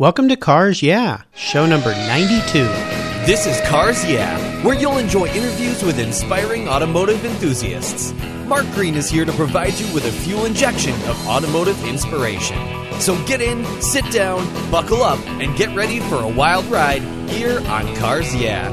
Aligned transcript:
Welcome 0.00 0.28
to 0.28 0.36
Cars 0.36 0.80
Yeah, 0.80 1.22
show 1.34 1.66
number 1.66 1.90
92. 1.90 2.62
This 3.26 3.48
is 3.48 3.60
Cars 3.68 4.08
Yeah, 4.08 4.38
where 4.62 4.78
you'll 4.78 4.98
enjoy 4.98 5.26
interviews 5.26 5.82
with 5.82 5.98
inspiring 5.98 6.68
automotive 6.68 7.24
enthusiasts. 7.24 8.14
Mark 8.46 8.64
Green 8.74 8.94
is 8.94 9.10
here 9.10 9.24
to 9.24 9.32
provide 9.32 9.72
you 9.74 9.92
with 9.92 10.04
a 10.04 10.12
fuel 10.12 10.44
injection 10.44 10.94
of 11.08 11.26
automotive 11.26 11.84
inspiration. 11.84 12.56
So 13.00 13.20
get 13.26 13.40
in, 13.40 13.64
sit 13.82 14.08
down, 14.12 14.46
buckle 14.70 15.02
up, 15.02 15.18
and 15.26 15.56
get 15.56 15.74
ready 15.74 15.98
for 15.98 16.22
a 16.22 16.28
wild 16.28 16.66
ride 16.66 17.02
here 17.28 17.58
on 17.66 17.92
Cars 17.96 18.32
Yeah. 18.36 18.70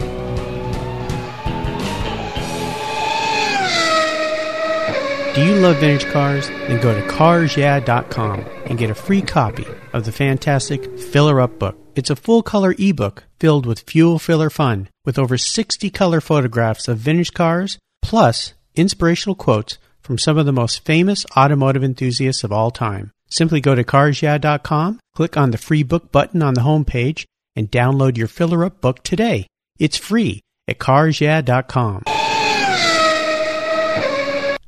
Do 5.34 5.44
you 5.44 5.56
love 5.56 5.78
vintage 5.78 6.06
cars? 6.12 6.50
Then 6.50 6.80
go 6.84 6.94
to 6.94 7.02
carsyeah.com 7.08 8.42
and 8.68 8.78
get 8.78 8.92
a 8.92 8.96
free 8.96 9.24
copy 9.24 9.66
of 9.96 10.04
the 10.04 10.12
fantastic 10.12 11.00
Filler 11.00 11.40
Up 11.40 11.58
book. 11.58 11.78
It's 11.96 12.10
a 12.10 12.18
full 12.18 12.44
color 12.44 12.76
ebook 12.78 13.24
filled 13.40 13.66
with 13.66 13.90
fuel 13.90 14.20
filler 14.20 14.50
fun 14.50 14.90
with 15.06 15.18
over 15.18 15.38
60 15.38 15.90
color 15.90 16.20
photographs 16.20 16.90
of 16.90 16.98
vintage 16.98 17.34
cars 17.34 17.80
plus 18.02 18.54
inspirational 18.76 19.36
quotes 19.36 19.78
from 20.02 20.18
some 20.18 20.38
of 20.38 20.46
the 20.46 20.52
most 20.52 20.84
famous 20.84 21.26
automotive 21.38 21.84
enthusiasts 21.84 22.44
of 22.44 22.52
all 22.52 22.72
time. 22.72 23.12
Simply 23.30 23.62
go 23.62 23.74
to 23.74 23.84
carsyeah.com, 23.84 25.00
click 25.16 25.38
on 25.38 25.52
the 25.52 25.58
free 25.58 25.84
book 25.84 26.12
button 26.12 26.44
on 26.44 26.54
the 26.54 26.62
homepage, 26.62 27.26
and 27.56 27.72
download 27.72 28.18
your 28.18 28.28
Filler 28.28 28.66
Up 28.66 28.82
book 28.82 29.02
today. 29.02 29.48
It's 29.80 29.98
free 29.98 30.42
at 30.68 30.78
carsyeah.com. 30.78 32.04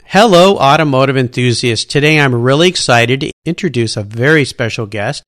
Hello, 0.09 0.55
automotive 0.55 1.17
enthusiasts. 1.17 1.83
Today 1.83 2.17
I'm 2.17 2.33
really 2.33 2.69
excited 2.69 3.19
to 3.19 3.31
introduce 3.43 3.97
a 3.97 4.03
very 4.03 4.45
special 4.45 4.85
guest, 4.85 5.21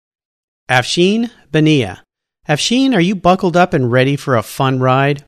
Afshin 0.70 1.30
Behnia. 1.52 2.00
Afshin, 2.48 2.96
are 2.96 3.02
you 3.02 3.14
buckled 3.14 3.58
up 3.58 3.74
and 3.74 3.92
ready 3.92 4.16
for 4.16 4.38
a 4.38 4.42
fun 4.42 4.80
ride? 4.80 5.26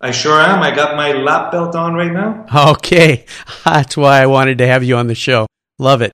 I 0.00 0.10
sure 0.10 0.40
am. 0.40 0.64
I 0.64 0.74
got 0.74 0.96
my 0.96 1.12
lap 1.12 1.52
belt 1.52 1.76
on 1.76 1.94
right 1.94 2.10
now. 2.10 2.44
Okay, 2.70 3.26
that's 3.64 3.96
why 3.96 4.20
I 4.20 4.26
wanted 4.26 4.58
to 4.58 4.66
have 4.66 4.82
you 4.82 4.96
on 4.96 5.06
the 5.06 5.14
show. 5.14 5.46
Love 5.78 6.02
it. 6.02 6.10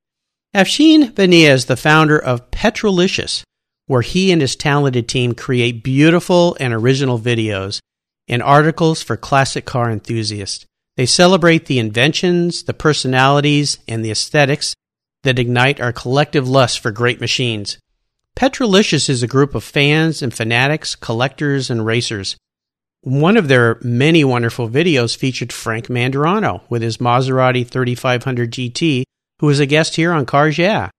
Afshin 0.55 1.11
Behnia 1.11 1.55
is 1.55 1.64
the 1.64 1.75
founder 1.75 2.19
of 2.19 2.50
Petrolicious, 2.50 3.45
where 3.86 4.03
he 4.03 4.30
and 4.30 4.42
his 4.42 4.56
talented 4.56 5.08
team 5.08 5.34
create 5.34 5.83
beautiful 5.83 6.58
and 6.61 6.75
original 6.75 7.19
videos 7.19 7.80
and 8.28 8.42
articles 8.42 9.03
for 9.03 9.17
classic 9.17 9.64
car 9.64 9.91
enthusiasts. 9.91 10.67
They 10.97 11.07
celebrate 11.07 11.67
the 11.67 11.79
inventions, 11.79 12.65
the 12.65 12.75
personalities, 12.75 13.79
and 13.89 14.05
the 14.05 14.11
aesthetics 14.11 14.75
that 15.23 15.39
ignite 15.39 15.81
our 15.81 15.93
collective 15.93 16.48
lust 16.48 16.81
for 16.81 16.91
great 16.91 17.21
machines. 17.21 17.79
Petrolicious 18.35 19.09
is 19.09 19.23
a 19.23 19.29
group 19.29 19.55
of 19.55 19.65
fans 19.65 20.23
and 20.23 20.33
fanatics, 20.33 20.95
collectors, 20.95 21.70
and 21.70 21.87
racers. 21.87 22.37
One 23.03 23.37
of 23.37 23.48
their 23.48 23.79
many 23.83 24.25
wonderful 24.25 24.69
videos 24.69 25.17
featured 25.17 25.53
Frank 25.53 25.87
Mandarano 25.89 26.63
with 26.69 26.83
his 26.83 26.98
Maserati 26.98 27.67
3500 27.67 28.53
GT, 28.53 29.05
who 29.41 29.47
was 29.47 29.61
a 29.61 29.67
guest 29.67 29.97
here 29.97 30.13
on 30.13 30.27
Cars 30.27 30.59
Yeah. 30.59 30.91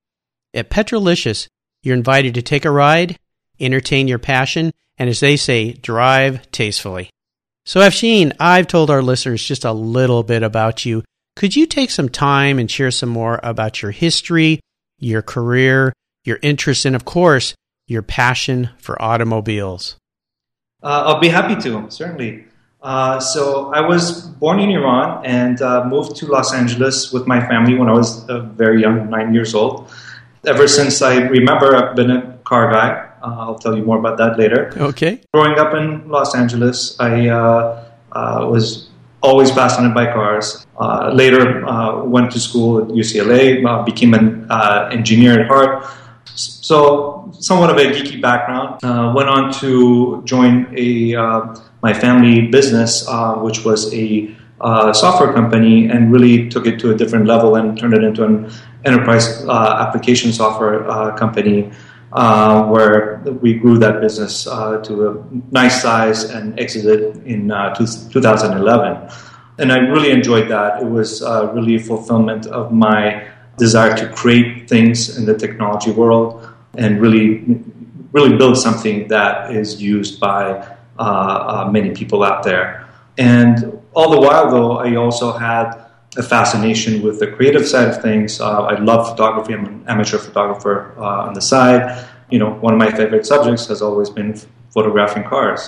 At 0.54 0.70
Petrolicious, 0.70 1.48
you're 1.82 1.96
invited 1.96 2.34
to 2.36 2.42
take 2.42 2.66
a 2.66 2.72
ride, 2.72 3.18
entertain 3.60 4.08
your 4.08 4.20
passion, 4.20 4.72
and 4.98 5.10
as 5.10 5.20
they 5.20 5.38
say, 5.38 5.74
drive 5.74 6.50
tastefully. 6.52 7.10
So, 7.66 7.80
Afshin, 7.80 8.34
I've 8.42 8.68
told 8.68 8.90
our 8.90 9.02
listeners 9.02 9.42
just 9.42 9.64
a 9.64 9.72
little 9.72 10.22
bit 10.22 10.44
about 10.44 10.86
you. 10.86 11.04
Could 11.38 11.56
you 11.56 11.66
take 11.66 11.92
some 11.92 12.10
time 12.10 12.60
and 12.60 12.70
share 12.70 12.92
some 12.92 13.08
more 13.08 13.40
about 13.42 13.82
your 13.82 13.92
history, 13.92 14.60
your 15.00 15.22
career, 15.22 15.94
your 16.26 16.40
interests, 16.42 16.84
and 16.84 16.94
of 16.94 17.06
course, 17.06 17.56
your 17.88 18.02
passion 18.02 18.70
for 18.80 19.02
automobiles? 19.02 19.96
Uh, 20.82 21.04
I'll 21.06 21.22
be 21.22 21.30
happy 21.30 21.56
to, 21.62 21.90
certainly. 21.90 22.44
Uh, 22.82 23.22
so, 23.22 23.74
I 23.74 23.80
was 23.80 24.28
born 24.28 24.60
in 24.60 24.70
Iran 24.70 25.26
and 25.26 25.62
uh, 25.62 25.86
moved 25.86 26.18
to 26.18 26.26
Los 26.26 26.54
Angeles 26.54 27.14
with 27.14 27.28
my 27.28 27.40
family 27.48 27.76
when 27.76 27.88
I 27.88 27.94
was 27.94 28.28
a 28.28 28.42
very 28.42 28.82
young, 28.82 29.10
nine 29.10 29.34
years 29.34 29.56
old. 29.56 29.90
Ever 30.46 30.68
since 30.68 31.02
I 31.02 31.16
remember, 31.22 31.78
I've 31.78 31.96
been 31.96 32.12
a 32.12 32.38
car 32.44 32.70
guy. 32.70 33.10
Uh, 33.24 33.36
I'll 33.40 33.58
tell 33.58 33.76
you 33.78 33.84
more 33.84 33.98
about 33.98 34.18
that 34.18 34.38
later. 34.38 34.74
Okay. 34.76 35.22
Growing 35.34 35.58
up 35.58 35.74
in 35.74 36.10
Los 36.10 36.36
Angeles, 36.36 37.00
I 37.00 37.30
uh, 37.30 37.86
uh, 38.12 38.48
was 38.52 38.90
always 39.22 39.50
fascinated 39.50 39.96
by 39.96 40.12
cars. 40.12 40.68
Uh, 40.78 41.10
later, 41.14 41.66
uh, 41.66 42.04
went 42.04 42.32
to 42.32 42.40
school 42.40 42.82
at 42.82 42.90
UCLA, 42.90 43.66
uh, 43.66 43.84
became 43.84 44.14
an 44.14 44.46
engineer 44.92 45.40
at 45.40 45.48
heart. 45.48 45.86
So, 46.36 47.32
somewhat 47.40 47.70
of 47.70 47.78
a 47.78 47.86
geeky 47.94 48.22
background. 48.22 48.82
went 49.16 49.30
on 49.30 49.54
to 49.62 50.22
join 50.26 50.68
a 50.78 51.16
my 51.82 51.94
family 51.94 52.48
business, 52.48 53.08
which 53.38 53.64
was 53.64 53.94
a 53.94 54.36
software 54.94 55.32
company, 55.32 55.88
and 55.88 56.12
really 56.12 56.50
took 56.50 56.66
it 56.66 56.80
to 56.80 56.92
a 56.92 56.96
different 56.96 57.26
level 57.26 57.56
and 57.56 57.78
turned 57.78 57.94
it 57.94 58.04
into 58.04 58.26
an 58.26 58.52
enterprise 58.84 59.46
application 59.48 60.34
software 60.34 61.16
company 61.16 61.72
uh, 62.14 62.66
where 62.66 63.13
we 63.42 63.54
grew 63.54 63.78
that 63.80 64.02
business 64.02 64.48
uh, 64.48 64.78
to 64.84 65.10
a 65.10 65.24
nice 65.52 65.82
size 65.82 66.24
and 66.24 66.60
exited 66.60 67.26
in 67.26 67.52
uh, 67.52 67.74
2011. 67.76 69.10
And 69.60 69.72
I 69.72 69.78
really 69.78 70.12
enjoyed 70.12 70.50
that. 70.50 70.82
It 70.82 70.86
was 70.86 71.22
uh, 71.22 71.52
really 71.54 71.76
a 71.76 71.80
fulfillment 71.80 72.48
of 72.48 72.72
my 72.72 73.28
desire 73.58 73.96
to 73.98 74.10
create 74.10 74.68
things 74.68 75.18
in 75.18 75.26
the 75.26 75.38
technology 75.38 75.92
world 75.92 76.50
and 76.76 77.00
really, 77.00 77.62
really 78.12 78.36
build 78.36 78.58
something 78.58 79.08
that 79.10 79.52
is 79.52 79.82
used 79.82 80.20
by 80.20 80.76
many 81.72 81.92
people 81.92 82.24
out 82.24 82.44
there. 82.44 82.88
And 83.18 83.80
all 83.94 84.10
the 84.10 84.20
while, 84.20 84.50
though, 84.50 84.78
I 84.78 84.96
also 84.96 85.32
had 85.34 85.84
a 86.18 86.24
fascination 86.24 87.02
with 87.02 87.20
the 87.20 87.28
creative 87.28 87.68
side 87.68 87.90
of 87.90 88.02
things. 88.02 88.40
Uh, 88.40 88.64
I 88.64 88.80
love 88.80 89.10
photography. 89.10 89.54
I'm 89.54 89.66
an 89.66 89.86
amateur 89.88 90.18
photographer 90.18 90.94
uh, 90.98 91.28
on 91.28 91.34
the 91.34 91.42
side. 91.42 92.06
You 92.34 92.40
know, 92.40 92.52
one 92.66 92.74
of 92.74 92.80
my 92.80 92.92
favorite 93.00 93.26
subjects 93.34 93.68
has 93.68 93.80
always 93.88 94.10
been 94.10 94.30
photographing 94.76 95.24
cars. 95.24 95.62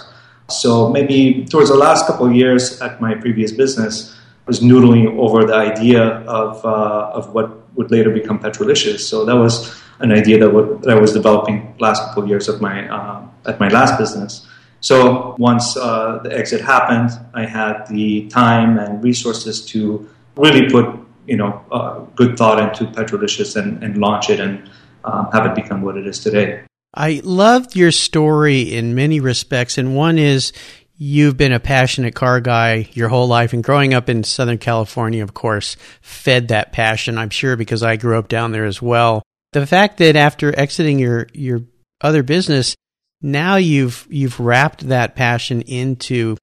So 0.49 0.89
maybe 0.89 1.45
towards 1.45 1.69
the 1.69 1.79
last 1.87 2.07
couple 2.07 2.25
of 2.25 2.33
years 2.33 2.81
at 2.81 2.99
my 2.99 3.13
previous 3.13 3.51
business, 3.51 4.15
I 4.45 4.47
was 4.47 4.59
noodling 4.61 5.17
over 5.25 5.45
the 5.45 5.53
idea 5.71 6.01
of 6.39 6.65
uh, 6.65 7.17
of 7.17 7.33
what 7.35 7.47
would 7.75 7.89
later 7.91 8.11
become 8.19 8.37
Petrolicious. 8.39 9.07
So 9.07 9.25
that 9.25 9.37
was 9.45 9.55
an 9.99 10.11
idea 10.11 10.37
that, 10.39 10.51
that 10.81 10.91
I 10.97 10.99
was 10.99 11.13
developing 11.13 11.75
last 11.79 12.01
couple 12.05 12.23
of 12.23 12.29
years 12.29 12.47
of 12.47 12.61
my 12.61 12.87
uh, 12.89 13.21
at 13.45 13.59
my 13.59 13.69
last 13.69 13.97
business. 13.97 14.47
So 14.81 15.35
once 15.39 15.77
uh, 15.77 16.19
the 16.23 16.31
exit 16.41 16.61
happened, 16.61 17.09
I 17.33 17.45
had 17.45 17.87
the 17.87 18.27
time 18.27 18.77
and 18.77 19.03
resources 19.03 19.65
to 19.67 20.07
really 20.35 20.69
put 20.69 20.85
you 21.27 21.37
know 21.37 21.51
uh, 21.71 21.99
good 22.15 22.37
thought 22.37 22.57
into 22.57 22.91
Petrolicious 22.91 23.55
and, 23.55 23.83
and 23.83 23.97
launch 23.97 24.29
it 24.29 24.39
and 24.39 24.69
um, 25.05 25.29
have 25.31 25.45
it 25.45 25.55
become 25.55 25.81
what 25.81 25.97
it 25.97 26.07
is 26.07 26.19
today. 26.19 26.63
I 26.93 27.21
loved 27.23 27.75
your 27.75 27.91
story 27.91 28.73
in 28.73 28.95
many 28.95 29.19
respects, 29.19 29.77
and 29.77 29.95
one 29.95 30.17
is 30.17 30.53
you've 30.97 31.35
been 31.35 31.51
a 31.51 31.59
passionate 31.59 32.15
car 32.15 32.39
guy 32.39 32.89
your 32.93 33.09
whole 33.09 33.27
life, 33.27 33.53
and 33.53 33.63
growing 33.63 33.93
up 33.93 34.09
in 34.09 34.23
Southern 34.23 34.57
California, 34.57 35.21
of 35.21 35.33
course, 35.33 35.75
fed 36.01 36.47
that 36.47 36.71
passion. 36.71 37.17
I'm 37.17 37.29
sure 37.29 37.55
because 37.55 37.83
I 37.83 37.97
grew 37.97 38.17
up 38.17 38.27
down 38.27 38.51
there 38.51 38.65
as 38.65 38.81
well. 38.81 39.21
The 39.51 39.67
fact 39.67 39.97
that 39.97 40.15
after 40.15 40.57
exiting 40.57 40.99
your 40.99 41.27
your 41.33 41.61
other 42.01 42.23
business, 42.23 42.75
now 43.21 43.55
you've 43.57 44.07
you've 44.09 44.39
wrapped 44.39 44.87
that 44.87 45.15
passion 45.15 45.61
into 45.61 46.37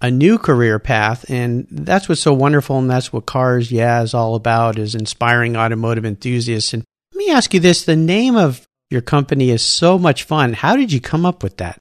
a 0.00 0.10
new 0.10 0.36
career 0.36 0.78
path 0.78 1.24
and 1.30 1.66
that's 1.70 2.06
what's 2.06 2.20
so 2.20 2.34
wonderful 2.34 2.78
and 2.78 2.90
that's 2.90 3.14
what 3.14 3.24
cars 3.24 3.72
yeah 3.72 4.02
is 4.02 4.12
all 4.12 4.34
about 4.34 4.78
is 4.78 4.94
inspiring 4.94 5.56
automotive 5.56 6.04
enthusiasts 6.04 6.74
and 6.74 6.84
me 7.26 7.32
ask 7.32 7.52
you 7.52 7.60
this. 7.60 7.84
The 7.84 7.96
name 7.96 8.36
of 8.36 8.66
your 8.90 9.00
company 9.00 9.50
is 9.50 9.62
so 9.62 9.98
much 9.98 10.22
fun. 10.22 10.52
How 10.52 10.76
did 10.76 10.92
you 10.92 11.00
come 11.00 11.26
up 11.26 11.42
with 11.42 11.56
that? 11.58 11.78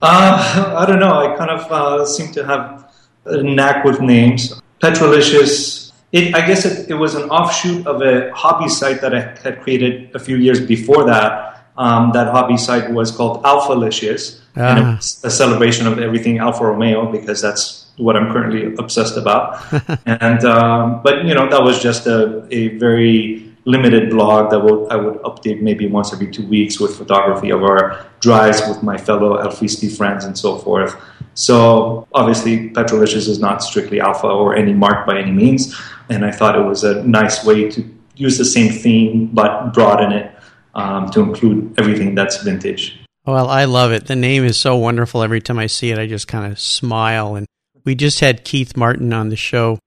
Uh, 0.00 0.74
i 0.78 0.86
don't 0.86 1.00
know. 1.00 1.14
I 1.14 1.36
kind 1.36 1.50
of 1.50 1.60
uh, 1.70 2.06
seem 2.06 2.32
to 2.32 2.44
have 2.44 2.92
a 3.24 3.42
knack 3.42 3.84
with 3.84 4.00
names. 4.00 4.52
Petrolicious. 4.80 5.92
It, 6.12 6.32
i 6.34 6.46
guess 6.46 6.64
it, 6.64 6.90
it, 6.90 6.94
was 6.94 7.16
an 7.16 7.28
offshoot 7.28 7.88
of 7.88 8.00
a 8.00 8.30
hobby 8.32 8.68
site 8.68 9.00
that 9.00 9.12
i 9.12 9.36
had 9.42 9.60
created 9.62 10.14
a 10.14 10.20
few 10.20 10.36
years 10.36 10.64
before 10.64 11.04
that. 11.06 11.66
Um, 11.76 12.12
that 12.12 12.28
hobby 12.28 12.56
site 12.56 12.92
was 12.92 13.10
called 13.10 13.42
Alfalicious. 13.42 14.40
And 14.54 14.78
it 14.78 14.82
was 14.82 15.20
a 15.24 15.30
celebration 15.30 15.88
of 15.88 15.98
everything 15.98 16.38
Alfa 16.38 16.66
Romeo 16.66 17.10
because 17.10 17.42
that's 17.42 17.86
what 17.96 18.16
I'm 18.16 18.32
currently 18.32 18.72
obsessed 18.76 19.16
about. 19.16 19.58
and 20.06 20.44
um, 20.44 21.02
but 21.02 21.24
you 21.24 21.34
know 21.34 21.48
that 21.48 21.62
was 21.62 21.82
just 21.82 22.06
a, 22.06 22.46
a 22.52 22.78
very 22.78 23.43
limited 23.64 24.10
blog 24.10 24.50
that 24.50 24.60
will, 24.60 24.90
I 24.90 24.96
would 24.96 25.14
update 25.22 25.60
maybe 25.60 25.86
once 25.86 26.12
every 26.12 26.30
two 26.30 26.46
weeks 26.46 26.78
with 26.78 26.96
photography 26.96 27.50
of 27.50 27.62
our 27.62 28.06
drives 28.20 28.60
with 28.68 28.82
my 28.82 28.96
fellow 28.96 29.42
Alfisti 29.42 29.94
friends 29.94 30.24
and 30.24 30.36
so 30.36 30.58
forth. 30.58 30.96
So 31.34 32.06
obviously, 32.12 32.68
Petrolicious 32.70 33.26
is 33.26 33.38
not 33.38 33.62
strictly 33.62 34.00
Alfa 34.00 34.28
or 34.28 34.54
any 34.54 34.72
marque 34.72 35.06
by 35.06 35.18
any 35.18 35.32
means, 35.32 35.74
and 36.08 36.24
I 36.24 36.30
thought 36.30 36.56
it 36.56 36.62
was 36.62 36.84
a 36.84 37.02
nice 37.04 37.44
way 37.44 37.70
to 37.70 37.84
use 38.16 38.38
the 38.38 38.44
same 38.44 38.72
theme 38.72 39.26
but 39.32 39.72
broaden 39.72 40.12
it 40.12 40.32
um, 40.74 41.10
to 41.10 41.20
include 41.20 41.74
everything 41.78 42.14
that's 42.14 42.42
vintage. 42.42 43.00
Well, 43.26 43.48
I 43.48 43.64
love 43.64 43.92
it. 43.92 44.06
The 44.06 44.16
name 44.16 44.44
is 44.44 44.58
so 44.58 44.76
wonderful. 44.76 45.22
Every 45.22 45.40
time 45.40 45.58
I 45.58 45.66
see 45.66 45.90
it, 45.90 45.98
I 45.98 46.06
just 46.06 46.28
kind 46.28 46.52
of 46.52 46.60
smile. 46.60 47.36
And 47.36 47.46
we 47.84 47.94
just 47.94 48.20
had 48.20 48.44
Keith 48.44 48.76
Martin 48.76 49.12
on 49.12 49.30
the 49.30 49.36
show 49.36 49.78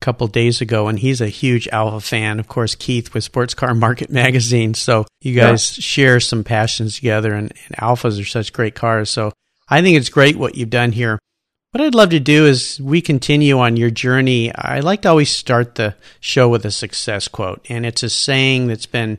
couple 0.00 0.26
days 0.26 0.60
ago, 0.60 0.88
and 0.88 0.98
he's 0.98 1.20
a 1.20 1.28
huge 1.28 1.68
Alfa 1.68 2.00
fan. 2.00 2.38
Of 2.38 2.48
course, 2.48 2.74
Keith 2.74 3.14
with 3.14 3.24
Sports 3.24 3.54
Car 3.54 3.74
Market 3.74 4.10
Magazine. 4.10 4.74
So 4.74 5.06
you 5.20 5.34
guys 5.34 5.76
yeah. 5.76 5.82
share 5.82 6.20
some 6.20 6.44
passions 6.44 6.96
together, 6.96 7.34
and, 7.34 7.52
and 7.66 7.76
Alfas 7.76 8.20
are 8.20 8.24
such 8.24 8.52
great 8.52 8.74
cars. 8.74 9.10
So 9.10 9.32
I 9.68 9.82
think 9.82 9.96
it's 9.96 10.08
great 10.08 10.36
what 10.36 10.54
you've 10.54 10.70
done 10.70 10.92
here. 10.92 11.18
What 11.72 11.84
I'd 11.84 11.94
love 11.94 12.10
to 12.10 12.20
do 12.20 12.46
is 12.46 12.80
we 12.80 13.02
continue 13.02 13.58
on 13.58 13.76
your 13.76 13.90
journey. 13.90 14.54
I 14.54 14.80
like 14.80 15.02
to 15.02 15.08
always 15.08 15.30
start 15.30 15.74
the 15.74 15.94
show 16.20 16.48
with 16.48 16.64
a 16.64 16.70
success 16.70 17.28
quote, 17.28 17.66
and 17.68 17.84
it's 17.84 18.02
a 18.02 18.08
saying 18.08 18.68
that's 18.68 18.86
been 18.86 19.18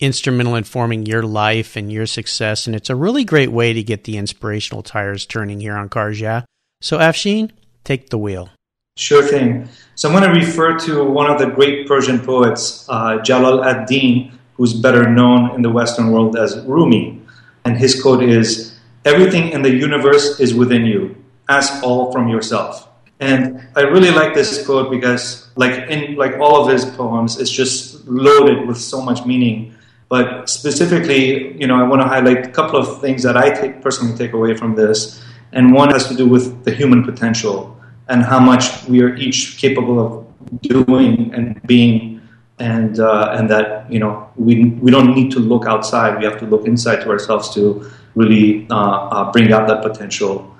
instrumental 0.00 0.56
in 0.56 0.64
forming 0.64 1.06
your 1.06 1.22
life 1.22 1.76
and 1.76 1.92
your 1.92 2.06
success, 2.06 2.66
and 2.66 2.76
it's 2.76 2.90
a 2.90 2.96
really 2.96 3.24
great 3.24 3.52
way 3.52 3.72
to 3.72 3.82
get 3.82 4.04
the 4.04 4.18
inspirational 4.18 4.82
tires 4.82 5.24
turning 5.24 5.60
here 5.60 5.76
on 5.76 5.88
Cars 5.88 6.20
Yeah. 6.20 6.42
So, 6.80 6.98
Afshin, 6.98 7.50
take 7.84 8.10
the 8.10 8.18
wheel. 8.18 8.50
Sure 8.96 9.26
thing. 9.26 9.68
So, 9.96 10.08
I'm 10.08 10.14
going 10.14 10.32
to 10.32 10.38
refer 10.38 10.78
to 10.86 11.02
one 11.02 11.28
of 11.28 11.40
the 11.40 11.46
great 11.46 11.88
Persian 11.88 12.20
poets, 12.20 12.86
uh, 12.88 13.18
Jalal 13.22 13.64
ad-Din, 13.64 14.38
who's 14.54 14.72
better 14.72 15.10
known 15.10 15.52
in 15.56 15.62
the 15.62 15.70
Western 15.70 16.12
world 16.12 16.36
as 16.36 16.56
Rumi. 16.64 17.20
And 17.64 17.76
his 17.76 18.00
quote 18.00 18.22
is 18.22 18.78
Everything 19.04 19.50
in 19.50 19.62
the 19.62 19.74
universe 19.74 20.38
is 20.38 20.54
within 20.54 20.86
you 20.86 21.16
ask 21.48 21.82
all 21.82 22.12
from 22.12 22.28
yourself. 22.28 22.88
And 23.18 23.66
I 23.74 23.80
really 23.80 24.12
like 24.12 24.32
this 24.32 24.64
quote 24.64 24.92
because, 24.92 25.50
like 25.56 25.90
in 25.90 26.14
like 26.14 26.38
all 26.38 26.62
of 26.64 26.72
his 26.72 26.84
poems, 26.84 27.40
it's 27.40 27.50
just 27.50 28.06
loaded 28.06 28.68
with 28.68 28.78
so 28.78 29.02
much 29.02 29.26
meaning. 29.26 29.74
But 30.08 30.48
specifically, 30.48 31.60
you 31.60 31.66
know, 31.66 31.74
I 31.74 31.82
want 31.82 32.00
to 32.00 32.06
highlight 32.06 32.46
a 32.46 32.50
couple 32.50 32.78
of 32.78 33.00
things 33.00 33.24
that 33.24 33.36
I 33.36 33.50
take, 33.50 33.82
personally 33.82 34.16
take 34.16 34.34
away 34.34 34.56
from 34.56 34.76
this. 34.76 35.20
And 35.52 35.74
one 35.74 35.90
has 35.90 36.06
to 36.08 36.14
do 36.14 36.28
with 36.28 36.64
the 36.64 36.70
human 36.70 37.02
potential 37.02 37.73
and 38.08 38.22
how 38.22 38.38
much 38.38 38.84
we 38.84 39.02
are 39.02 39.14
each 39.16 39.58
capable 39.58 39.98
of 40.04 40.60
doing 40.62 41.32
and 41.34 41.60
being, 41.66 42.20
and 42.58 43.00
uh, 43.00 43.34
and 43.36 43.50
that 43.50 43.90
you 43.90 43.98
know 43.98 44.28
we 44.36 44.70
we 44.82 44.90
don't 44.90 45.14
need 45.14 45.30
to 45.32 45.40
look 45.40 45.66
outside. 45.66 46.18
We 46.18 46.24
have 46.24 46.38
to 46.40 46.46
look 46.46 46.66
inside 46.66 47.02
to 47.02 47.10
ourselves 47.10 47.52
to 47.54 47.90
really 48.14 48.66
uh, 48.70 48.74
uh, 48.74 49.32
bring 49.32 49.52
out 49.52 49.66
that 49.68 49.82
potential. 49.82 50.50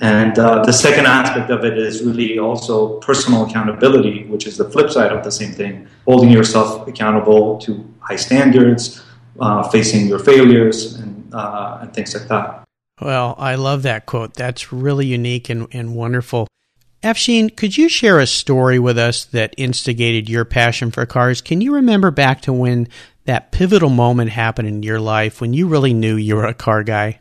And 0.00 0.38
uh, 0.38 0.64
the 0.64 0.72
second 0.72 1.06
aspect 1.06 1.50
of 1.50 1.64
it 1.64 1.78
is 1.78 2.02
really 2.02 2.38
also 2.38 2.98
personal 2.98 3.46
accountability, 3.46 4.24
which 4.24 4.46
is 4.46 4.56
the 4.56 4.68
flip 4.68 4.90
side 4.90 5.12
of 5.12 5.22
the 5.22 5.30
same 5.30 5.52
thing 5.52 5.86
holding 6.04 6.30
yourself 6.30 6.86
accountable 6.86 7.58
to 7.58 7.88
high 8.00 8.16
standards, 8.16 9.02
uh, 9.40 9.62
facing 9.68 10.06
your 10.06 10.18
failures, 10.18 10.96
and, 10.96 11.34
uh, 11.34 11.78
and 11.80 11.94
things 11.94 12.14
like 12.14 12.28
that. 12.28 12.64
Well, 13.00 13.34
I 13.38 13.54
love 13.54 13.82
that 13.82 14.06
quote. 14.06 14.34
That's 14.34 14.72
really 14.72 15.06
unique 15.06 15.48
and, 15.48 15.66
and 15.72 15.94
wonderful. 15.94 16.46
Afshin, 17.04 17.54
could 17.54 17.76
you 17.76 17.90
share 17.90 18.18
a 18.18 18.26
story 18.26 18.78
with 18.78 18.96
us 18.96 19.26
that 19.26 19.52
instigated 19.58 20.26
your 20.26 20.46
passion 20.46 20.90
for 20.90 21.04
cars? 21.04 21.42
Can 21.42 21.60
you 21.60 21.74
remember 21.74 22.10
back 22.10 22.40
to 22.42 22.52
when 22.52 22.88
that 23.26 23.52
pivotal 23.52 23.90
moment 23.90 24.30
happened 24.30 24.68
in 24.68 24.82
your 24.82 24.98
life 24.98 25.38
when 25.38 25.52
you 25.52 25.68
really 25.68 25.92
knew 25.92 26.16
you 26.16 26.34
were 26.34 26.46
a 26.46 26.54
car 26.54 26.82
guy? 26.82 27.20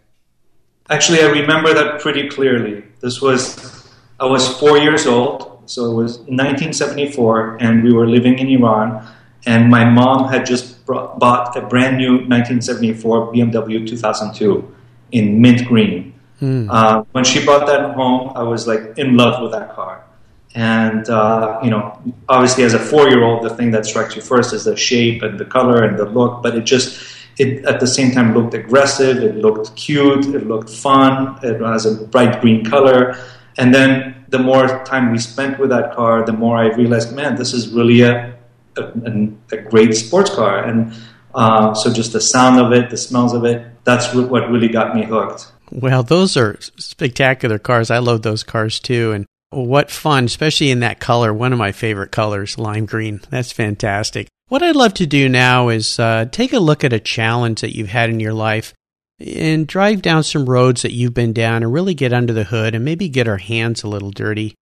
Actually, 0.89 1.21
I 1.21 1.25
remember 1.25 1.74
that 1.74 2.00
pretty 2.00 2.30
clearly. 2.30 2.85
This 3.01 3.21
was, 3.21 3.91
I 4.21 4.25
was 4.25 4.47
four 4.57 4.77
years 4.77 5.06
old, 5.06 5.63
so 5.65 5.91
it 5.91 5.95
was 5.95 6.19
1974, 6.19 7.57
and 7.59 7.83
we 7.83 7.91
were 7.91 8.07
living 8.07 8.39
in 8.39 8.47
Iran, 8.47 9.06
and 9.45 9.69
my 9.69 9.83
mom 9.83 10.31
had 10.31 10.45
just 10.45 10.85
brought, 10.85 11.19
bought 11.19 11.57
a 11.57 11.62
brand 11.62 11.97
new 11.97 12.19
1974 12.19 13.33
BMW 13.33 13.85
2002 13.85 14.75
in 15.12 15.41
mint 15.41 15.68
green. 15.68 16.12
Mm. 16.44 16.68
Uh, 16.69 17.06
when 17.13 17.24
she 17.24 17.44
brought 17.45 17.66
that 17.68 17.95
home, 17.95 18.34
I 18.36 18.44
was 18.44 18.68
like 18.68 18.98
in 18.98 19.16
love 19.16 19.42
with 19.42 19.54
that 19.54 19.74
car. 19.75 20.04
And, 20.54 21.10
uh, 21.10 21.62
you 21.63 21.69
know, 21.69 21.98
obviously 22.28 22.66
as 22.66 22.74
a 22.74 22.80
four 22.80 23.07
year 23.07 23.24
old, 23.24 23.45
the 23.45 23.56
thing 23.56 23.72
that 23.72 23.86
strikes 23.86 24.18
you 24.18 24.22
first 24.22 24.54
is 24.54 24.66
the 24.66 24.75
shape 24.75 25.24
and 25.24 25.40
the 25.40 25.45
color 25.45 25.84
and 25.86 25.98
the 25.98 26.06
look, 26.06 26.44
but 26.44 26.54
it 26.56 26.66
just, 26.66 27.01
it 27.38 27.63
at 27.63 27.80
the 27.80 27.88
same 27.88 28.12
time 28.12 28.34
looked 28.34 28.54
aggressive, 28.54 29.18
it 29.24 29.38
looked 29.38 29.74
cute, 29.78 30.25
it 30.36 30.45
looked 30.45 30.69
fun, 30.69 31.40
it 31.44 31.62
has 31.62 31.86
a 31.86 32.04
bright 32.07 32.42
green 32.42 32.66
color. 32.66 33.16
And 33.57 33.74
then 33.74 34.25
the 34.28 34.40
more 34.40 34.84
time 34.84 35.13
we 35.13 35.19
spent 35.19 35.60
with 35.60 35.69
that 35.69 35.95
car, 35.95 36.25
the 36.25 36.34
more 36.34 36.57
I 36.57 36.75
realized, 36.75 37.16
man, 37.16 37.38
this 37.38 37.54
is 37.54 37.69
really 37.69 38.01
a, 38.01 38.36
a, 38.75 39.30
a 39.54 39.57
great 39.69 39.95
sports 39.95 40.30
car. 40.30 40.62
And 40.66 40.94
uh, 41.34 41.74
so 41.74 41.92
just 41.94 42.12
the 42.12 42.22
sound 42.22 42.60
of 42.60 42.74
it, 42.74 42.90
the 42.90 42.98
smells 42.98 43.34
of 43.34 43.45
it, 43.45 43.66
that's 43.86 44.13
what 44.13 44.51
really 44.51 44.68
got 44.68 44.94
me 44.94 45.06
hooked. 45.06 45.52
Well, 45.73 46.03
those 46.03 46.37
are 46.37 46.59
spectacular 46.59 47.57
cars. 47.57 47.89
I 47.89 47.97
love 47.97 48.21
those 48.21 48.43
cars 48.43 48.79
too. 48.79 49.11
And 49.11 49.25
what 49.49 49.89
fun, 49.89 50.25
especially 50.25 50.69
in 50.69 50.81
that 50.81 50.99
color, 50.99 51.33
one 51.33 51.51
of 51.51 51.59
my 51.59 51.71
favorite 51.71 52.11
colors, 52.11 52.59
lime 52.59 52.85
green. 52.85 53.21
That's 53.31 53.51
fantastic. 53.51 54.27
What 54.49 54.61
I'd 54.61 54.75
love 54.75 54.93
to 54.95 55.07
do 55.07 55.27
now 55.27 55.69
is 55.69 55.97
uh, 55.97 56.25
take 56.31 56.53
a 56.53 56.59
look 56.59 56.83
at 56.83 56.93
a 56.93 56.99
challenge 56.99 57.61
that 57.61 57.75
you've 57.75 57.89
had 57.89 58.11
in 58.11 58.19
your 58.19 58.33
life 58.33 58.73
and 59.19 59.65
drive 59.65 60.03
down 60.03 60.23
some 60.23 60.45
roads 60.47 60.83
that 60.83 60.93
you've 60.93 61.13
been 61.13 61.33
down 61.33 61.63
and 61.63 61.73
really 61.73 61.95
get 61.95 62.13
under 62.13 62.33
the 62.33 62.43
hood 62.43 62.75
and 62.75 62.85
maybe 62.85 63.09
get 63.09 63.27
our 63.27 63.37
hands 63.37 63.81
a 63.81 63.87
little 63.87 64.11
dirty. 64.11 64.53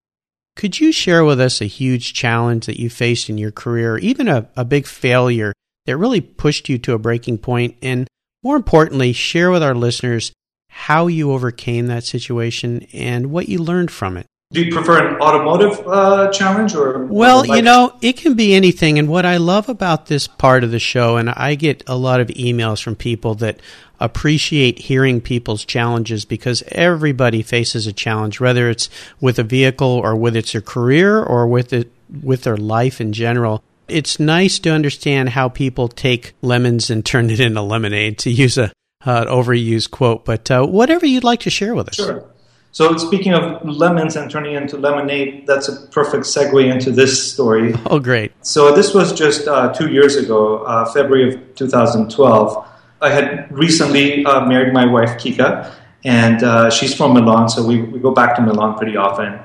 Could 0.55 0.79
you 0.79 0.93
share 0.93 1.25
with 1.25 1.41
us 1.41 1.59
a 1.59 1.65
huge 1.65 2.13
challenge 2.13 2.67
that 2.67 2.79
you 2.79 2.89
faced 2.89 3.29
in 3.29 3.37
your 3.37 3.51
career, 3.51 3.97
even 3.97 4.29
a, 4.29 4.49
a 4.55 4.63
big 4.63 4.85
failure 4.85 5.51
that 5.85 5.97
really 5.97 6.21
pushed 6.21 6.69
you 6.69 6.77
to 6.79 6.93
a 6.93 6.99
breaking 6.99 7.39
point? 7.39 7.75
And 7.81 8.07
more 8.43 8.55
importantly, 8.55 9.11
share 9.11 9.51
with 9.51 9.63
our 9.63 9.75
listeners 9.75 10.31
how 10.73 11.07
you 11.07 11.31
overcame 11.33 11.87
that 11.87 12.03
situation 12.05 12.87
and 12.93 13.29
what 13.29 13.49
you 13.49 13.59
learned 13.59 13.91
from 13.91 14.15
it. 14.15 14.25
Do 14.51 14.63
you 14.63 14.73
prefer 14.73 15.05
an 15.05 15.21
automotive 15.21 15.87
uh, 15.87 16.31
challenge 16.31 16.73
or? 16.75 17.05
Well 17.05 17.45
you 17.45 17.61
know 17.61 17.97
it 18.01 18.17
can 18.17 18.33
be 18.35 18.53
anything. 18.53 18.97
And 18.97 19.07
what 19.09 19.25
i 19.25 19.37
love 19.37 19.69
about 19.69 20.05
this 20.05 20.27
part 20.27 20.63
of 20.63 20.71
the 20.71 20.79
show 20.79 21.17
and 21.17 21.29
i 21.29 21.55
get 21.55 21.83
a 21.87 21.95
lot 21.95 22.19
of 22.19 22.27
emails 22.29 22.81
from 22.81 22.95
people 22.95 23.35
that 23.35 23.59
appreciate 23.99 24.79
hearing 24.79 25.21
people's 25.21 25.63
challenges 25.63 26.25
because 26.25 26.63
everybody 26.69 27.43
faces 27.43 27.85
a 27.85 27.93
challenge 27.93 28.39
whether 28.39 28.69
it's 28.69 28.89
with 29.19 29.37
a 29.37 29.43
vehicle 29.43 30.01
or 30.03 30.15
with 30.15 30.35
its 30.35 30.55
a 30.55 30.61
career 30.61 31.21
or 31.21 31.47
with 31.47 31.73
it 31.73 31.91
with 32.23 32.43
their 32.43 32.57
life 32.57 32.99
in 32.99 33.13
general. 33.13 33.63
It's 33.87 34.19
nice 34.19 34.57
to 34.59 34.71
understand 34.71 35.29
how 35.29 35.49
people 35.49 35.89
take 35.89 36.33
lemons 36.41 36.89
and 36.89 37.05
turn 37.05 37.29
it 37.29 37.39
into 37.41 37.61
lemonade 37.61 38.17
to 38.19 38.31
use 38.31 38.57
a 38.57 38.71
uh, 39.05 39.25
overused 39.25 39.91
quote 39.91 40.25
but 40.25 40.49
uh, 40.51 40.65
whatever 40.65 41.05
you'd 41.05 41.23
like 41.23 41.39
to 41.39 41.49
share 41.49 41.75
with 41.75 41.87
us 41.89 41.95
sure 41.95 42.31
so 42.73 42.95
speaking 42.95 43.33
of 43.33 43.65
lemons 43.67 44.15
and 44.15 44.31
turning 44.31 44.55
into 44.55 44.77
lemonade, 44.77 45.45
that's 45.45 45.67
a 45.67 45.87
perfect 45.87 46.23
segue 46.23 46.71
into 46.71 46.89
this 46.91 47.31
story. 47.33 47.73
Oh, 47.85 47.99
great! 47.99 48.31
So 48.45 48.73
this 48.73 48.93
was 48.93 49.11
just 49.11 49.45
uh, 49.47 49.73
two 49.73 49.91
years 49.91 50.15
ago, 50.15 50.59
uh, 50.63 50.85
February 50.93 51.33
of 51.33 51.55
2012. 51.55 52.67
I 53.01 53.09
had 53.09 53.51
recently 53.51 54.23
uh, 54.25 54.45
married 54.45 54.73
my 54.73 54.85
wife 54.85 55.17
Kika, 55.19 55.73
and 56.05 56.43
uh, 56.43 56.69
she's 56.69 56.95
from 56.95 57.13
Milan, 57.13 57.49
so 57.49 57.65
we, 57.65 57.81
we 57.81 57.99
go 57.99 58.11
back 58.11 58.37
to 58.37 58.41
Milan 58.41 58.77
pretty 58.77 58.95
often. 58.95 59.39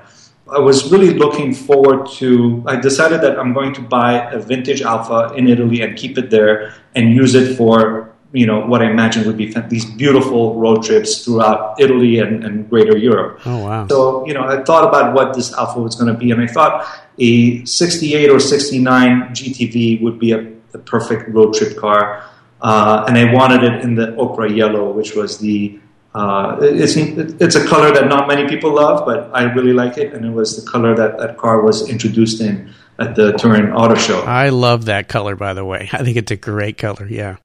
I 0.49 0.61
was 0.61 0.93
really 0.93 1.15
looking 1.15 1.53
forward 1.53 2.07
to. 2.19 2.63
I 2.67 2.77
decided 2.77 3.23
that 3.23 3.41
I'm 3.41 3.53
going 3.53 3.75
to 3.75 3.81
buy 3.81 4.31
a 4.31 4.39
vintage 4.39 4.83
Alfa 4.83 5.35
in 5.35 5.49
Italy 5.49 5.81
and 5.81 5.97
keep 5.97 6.17
it 6.17 6.31
there 6.31 6.75
and 6.95 7.13
use 7.13 7.35
it 7.35 7.57
for 7.57 8.15
you 8.33 8.47
know 8.47 8.67
what 8.67 8.83
I 8.83 8.91
imagine 8.91 9.27
would 9.27 9.37
be 9.37 9.53
these 9.69 9.85
beautiful 9.85 10.57
road 10.57 10.83
trips 10.83 11.25
throughout 11.25 11.81
Italy 11.81 12.19
and, 12.19 12.45
and 12.45 12.69
greater 12.69 12.97
Europe. 12.97 13.41
Oh 13.47 13.65
wow! 13.65 13.87
So 13.89 14.27
you 14.27 14.35
know 14.35 14.45
I 14.45 14.63
thought 14.63 14.89
about 14.89 15.15
what 15.15 15.35
this 15.35 15.53
Alfa 15.53 15.81
was 15.81 15.95
going 15.95 16.13
to 16.13 16.19
be, 16.19 16.31
and 16.31 16.41
I 16.41 16.47
thought 16.47 16.87
a 17.19 17.65
68 17.65 18.31
or 18.31 18.41
69 18.41 19.23
GTV 19.31 20.03
would 20.03 20.19
be 20.19 20.33
a, 20.33 20.41
a 20.75 20.79
perfect 20.79 21.31
road 21.31 21.55
trip 21.55 21.77
car, 21.77 22.25
uh, 22.61 23.05
and 23.09 23.17
I 23.17 23.33
wanted 23.33 23.63
it 23.63 23.83
in 23.83 23.95
the 23.95 24.15
ochre 24.17 24.47
yellow, 24.47 24.91
which 24.93 25.15
was 25.15 25.39
the 25.39 25.79
uh, 26.15 26.57
it's 26.63 26.97
it's 26.97 27.55
a 27.57 27.67
color 27.67 27.93
that 27.93 28.09
not 28.09 28.27
many 28.27 28.49
people 28.49 28.75
love, 28.75 29.05
but 29.05 29.31
I 29.35 29.45
really 29.53 29.75
like 29.75 29.99
it, 29.99 30.15
and 30.15 30.25
it 30.25 30.31
was 30.31 30.63
the 30.63 30.71
color 30.71 30.97
that 30.97 31.19
that 31.19 31.37
car 31.37 31.61
was 31.61 31.89
introduced 31.89 32.41
in 32.41 32.73
at 32.99 33.15
the 33.15 33.33
Turin 33.33 33.73
Auto 33.73 33.95
Show. 33.95 34.21
I 34.23 34.49
love 34.49 34.87
that 34.87 35.09
color, 35.09 35.37
by 35.37 35.55
the 35.55 35.65
way. 35.65 35.89
I 35.93 36.03
think 36.03 36.17
it's 36.17 36.31
a 36.31 36.37
great 36.37 36.79
color. 36.79 37.07
Yeah. 37.07 37.37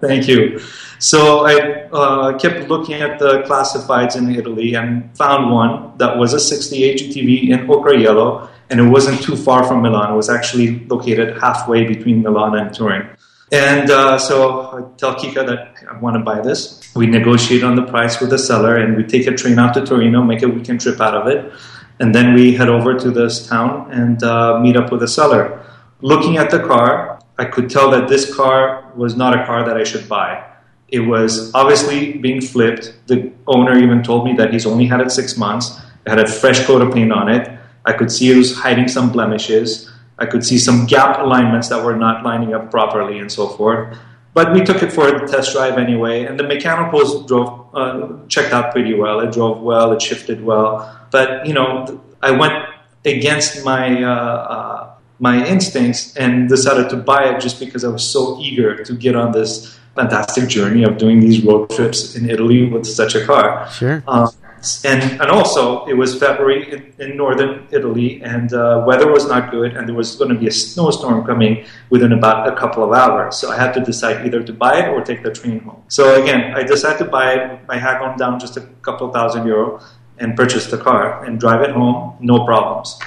Thank 0.00 0.28
you. 0.28 0.60
So 0.98 1.44
I 1.44 1.88
uh, 1.92 2.38
kept 2.38 2.68
looking 2.68 2.94
at 3.02 3.18
the 3.18 3.42
classifieds 3.42 4.16
in 4.16 4.34
Italy 4.34 4.74
and 4.74 5.16
found 5.16 5.50
one 5.50 5.96
that 5.98 6.16
was 6.16 6.32
a 6.32 6.40
68 6.40 7.00
GTV 7.00 7.50
in 7.50 7.70
ochre 7.70 7.94
yellow, 7.94 8.48
and 8.68 8.80
it 8.80 8.84
wasn't 8.84 9.22
too 9.22 9.36
far 9.36 9.64
from 9.64 9.82
Milan. 9.82 10.12
It 10.12 10.16
was 10.16 10.30
actually 10.30 10.80
located 10.86 11.38
halfway 11.38 11.84
between 11.84 12.22
Milan 12.22 12.56
and 12.56 12.74
Turin. 12.74 13.08
And 13.52 13.90
uh, 13.90 14.16
so 14.16 14.62
I 14.62 14.96
tell 14.96 15.16
Kika 15.16 15.44
that 15.44 15.74
I 15.90 15.98
want 15.98 16.14
to 16.16 16.22
buy 16.22 16.40
this. 16.40 16.88
We 16.94 17.06
negotiate 17.06 17.64
on 17.64 17.74
the 17.74 17.82
price 17.82 18.20
with 18.20 18.30
the 18.30 18.38
seller, 18.38 18.76
and 18.76 18.96
we 18.96 19.02
take 19.02 19.26
a 19.26 19.32
train 19.32 19.58
out 19.58 19.74
to 19.74 19.84
Torino, 19.84 20.22
make 20.22 20.42
a 20.42 20.48
weekend 20.48 20.80
trip 20.80 21.00
out 21.00 21.14
of 21.14 21.26
it 21.26 21.52
and 22.00 22.14
then 22.14 22.34
we 22.34 22.54
head 22.54 22.70
over 22.70 22.98
to 22.98 23.10
this 23.10 23.46
town 23.46 23.92
and 23.92 24.22
uh, 24.22 24.58
meet 24.58 24.76
up 24.76 24.90
with 24.90 25.00
the 25.00 25.08
seller. 25.08 25.62
Looking 26.00 26.38
at 26.38 26.50
the 26.50 26.58
car, 26.58 27.20
I 27.38 27.44
could 27.44 27.68
tell 27.68 27.90
that 27.90 28.08
this 28.08 28.34
car 28.34 28.90
was 28.96 29.16
not 29.16 29.38
a 29.38 29.44
car 29.44 29.64
that 29.66 29.76
I 29.76 29.84
should 29.84 30.08
buy. 30.08 30.44
It 30.88 31.00
was 31.00 31.54
obviously 31.54 32.14
being 32.14 32.40
flipped. 32.40 32.94
The 33.06 33.30
owner 33.46 33.78
even 33.78 34.02
told 34.02 34.24
me 34.24 34.32
that 34.34 34.52
he's 34.52 34.66
only 34.66 34.86
had 34.86 35.00
it 35.00 35.12
six 35.12 35.36
months. 35.36 35.78
It 36.06 36.10
had 36.10 36.18
a 36.18 36.26
fresh 36.26 36.64
coat 36.64 36.80
of 36.82 36.92
paint 36.92 37.12
on 37.12 37.28
it. 37.28 37.48
I 37.84 37.92
could 37.92 38.10
see 38.10 38.32
it 38.32 38.36
was 38.36 38.56
hiding 38.56 38.88
some 38.88 39.12
blemishes. 39.12 39.90
I 40.18 40.26
could 40.26 40.44
see 40.44 40.58
some 40.58 40.86
gap 40.86 41.18
alignments 41.20 41.68
that 41.68 41.84
were 41.84 41.96
not 41.96 42.24
lining 42.24 42.54
up 42.54 42.70
properly 42.70 43.18
and 43.18 43.30
so 43.30 43.48
forth. 43.48 43.96
But 44.32 44.52
we 44.52 44.62
took 44.62 44.82
it 44.82 44.92
for 44.92 45.06
a 45.06 45.28
test 45.28 45.52
drive 45.52 45.76
anyway, 45.76 46.24
and 46.24 46.38
the 46.38 46.44
mechanicals 46.44 47.26
drove 47.26 47.59
uh, 47.74 48.08
checked 48.28 48.52
out 48.52 48.72
pretty 48.72 48.94
well. 48.94 49.20
It 49.20 49.32
drove 49.32 49.60
well, 49.60 49.92
it 49.92 50.02
shifted 50.02 50.44
well. 50.44 50.98
But 51.10 51.46
you 51.46 51.54
know, 51.54 52.00
I 52.22 52.30
went 52.32 52.54
against 53.04 53.64
my 53.64 54.02
uh, 54.02 54.08
uh, 54.08 54.94
my 55.18 55.46
instincts 55.46 56.16
and 56.16 56.48
decided 56.48 56.88
to 56.90 56.96
buy 56.96 57.28
it 57.30 57.40
just 57.40 57.60
because 57.60 57.84
I 57.84 57.88
was 57.88 58.04
so 58.04 58.38
eager 58.40 58.82
to 58.84 58.94
get 58.94 59.14
on 59.16 59.32
this 59.32 59.78
fantastic 59.94 60.48
journey 60.48 60.82
of 60.84 60.98
doing 60.98 61.20
these 61.20 61.44
road 61.44 61.70
trips 61.70 62.14
in 62.16 62.30
Italy 62.30 62.64
with 62.64 62.86
such 62.86 63.14
a 63.14 63.24
car. 63.24 63.68
Sure. 63.70 64.02
Um, 64.08 64.30
and 64.84 65.02
and 65.20 65.30
also 65.30 65.84
it 65.86 65.94
was 65.94 66.18
February 66.18 66.72
in, 66.72 66.92
in 66.98 67.16
northern 67.16 67.66
Italy, 67.70 68.22
and 68.22 68.52
uh, 68.52 68.84
weather 68.86 69.10
was 69.10 69.26
not 69.26 69.50
good, 69.50 69.76
and 69.76 69.88
there 69.88 69.94
was 69.94 70.16
going 70.16 70.32
to 70.32 70.38
be 70.38 70.46
a 70.48 70.52
snowstorm 70.52 71.24
coming 71.24 71.64
within 71.88 72.12
about 72.12 72.46
a 72.46 72.54
couple 72.56 72.82
of 72.84 72.92
hours. 72.92 73.36
So 73.36 73.50
I 73.50 73.56
had 73.56 73.72
to 73.74 73.80
decide 73.80 74.26
either 74.26 74.42
to 74.42 74.52
buy 74.52 74.80
it 74.80 74.88
or 74.88 75.02
take 75.02 75.22
the 75.22 75.32
train 75.32 75.60
home. 75.60 75.82
So 75.88 76.22
again, 76.22 76.54
I 76.54 76.62
decided 76.62 76.98
to 77.04 77.10
buy 77.10 77.34
it. 77.34 77.60
I 77.68 77.78
had 77.78 77.98
gone 77.98 78.18
down 78.18 78.38
just 78.38 78.56
a 78.56 78.62
couple 78.82 79.10
thousand 79.12 79.46
euro 79.46 79.80
and 80.18 80.36
purchase 80.36 80.66
the 80.66 80.78
car 80.78 81.24
and 81.24 81.40
drive 81.40 81.62
it 81.62 81.70
home, 81.70 82.16
no 82.20 82.44
problems. 82.44 82.98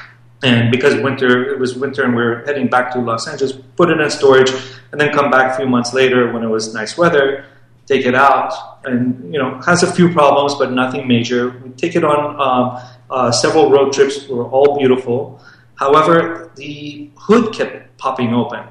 And 0.44 0.72
because 0.72 0.96
winter, 1.02 1.54
it 1.54 1.60
was 1.60 1.76
winter, 1.76 2.04
and 2.04 2.16
we 2.16 2.22
are 2.22 2.44
heading 2.46 2.68
back 2.68 2.92
to 2.94 3.00
Los 3.00 3.28
Angeles, 3.28 3.54
put 3.78 3.90
it 3.90 4.00
in 4.02 4.10
storage, 4.10 4.52
and 4.92 5.00
then 5.00 5.14
come 5.14 5.32
back 5.32 5.54
a 5.54 5.56
few 5.56 5.68
months 5.68 5.94
later 5.94 6.34
when 6.34 6.44
it 6.44 6.50
was 6.50 6.74
nice 6.74 6.98
weather, 6.98 7.46
take 7.86 8.06
it 8.06 8.16
out, 8.16 8.54
and 8.86 9.34
you 9.34 9.40
know 9.40 9.60
has 9.66 9.84
a 9.84 9.92
few 9.92 10.12
problems, 10.12 10.56
but 10.56 10.72
nothing 10.72 11.08
major. 11.08 11.62
We 11.64 11.70
take 11.72 11.96
it 11.96 12.04
on 12.04 12.20
um, 12.40 12.82
uh, 13.10 13.32
several 13.32 13.70
road 13.70 13.94
trips, 13.94 14.28
were 14.28 14.48
all 14.50 14.78
beautiful. 14.78 15.42
However, 15.76 16.52
the 16.56 17.12
hood 17.16 17.54
kept 17.54 17.98
popping 17.98 18.34
open 18.34 18.64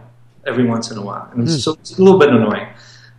every 0.47 0.65
once 0.65 0.91
in 0.91 0.99
a 0.99 1.03
while, 1.03 1.29
and 1.33 1.47
mm. 1.47 1.61
so 1.61 1.73
it's 1.73 1.99
a 1.99 2.03
little 2.03 2.19
bit 2.19 2.31
annoying. 2.31 2.69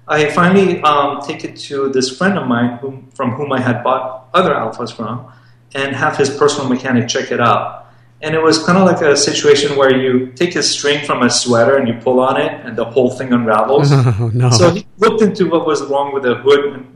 I 0.07 0.29
finally 0.31 0.81
um, 0.81 1.21
take 1.21 1.45
it 1.45 1.55
to 1.67 1.89
this 1.89 2.17
friend 2.17 2.37
of 2.37 2.47
mine 2.47 2.77
whom, 2.79 3.09
from 3.11 3.31
whom 3.31 3.53
I 3.53 3.61
had 3.61 3.83
bought 3.83 4.27
other 4.33 4.53
Alfas 4.53 4.93
from 4.93 5.31
and 5.73 5.95
have 5.95 6.17
his 6.17 6.29
personal 6.29 6.67
mechanic 6.67 7.07
check 7.07 7.31
it 7.31 7.39
out. 7.39 7.82
And 8.23 8.33
it 8.33 8.41
was 8.41 8.63
kind 8.63 8.77
of 8.77 8.85
like 8.85 9.01
a 9.01 9.17
situation 9.17 9.75
where 9.75 9.93
you 9.93 10.31
take 10.31 10.55
a 10.55 10.63
string 10.63 11.05
from 11.05 11.21
a 11.23 11.29
sweater 11.29 11.75
and 11.77 11.87
you 11.89 11.95
pull 11.95 12.19
on 12.21 12.39
it, 12.39 12.51
and 12.65 12.77
the 12.77 12.85
whole 12.85 13.11
thing 13.11 13.33
unravels. 13.33 13.91
Oh, 14.21 14.31
no. 14.33 14.49
So 14.49 14.71
he 14.71 14.87
looked 14.97 15.21
into 15.21 15.49
what 15.49 15.67
was 15.67 15.81
wrong 15.89 16.13
with 16.13 16.23
the 16.23 16.35
hood 16.35 16.87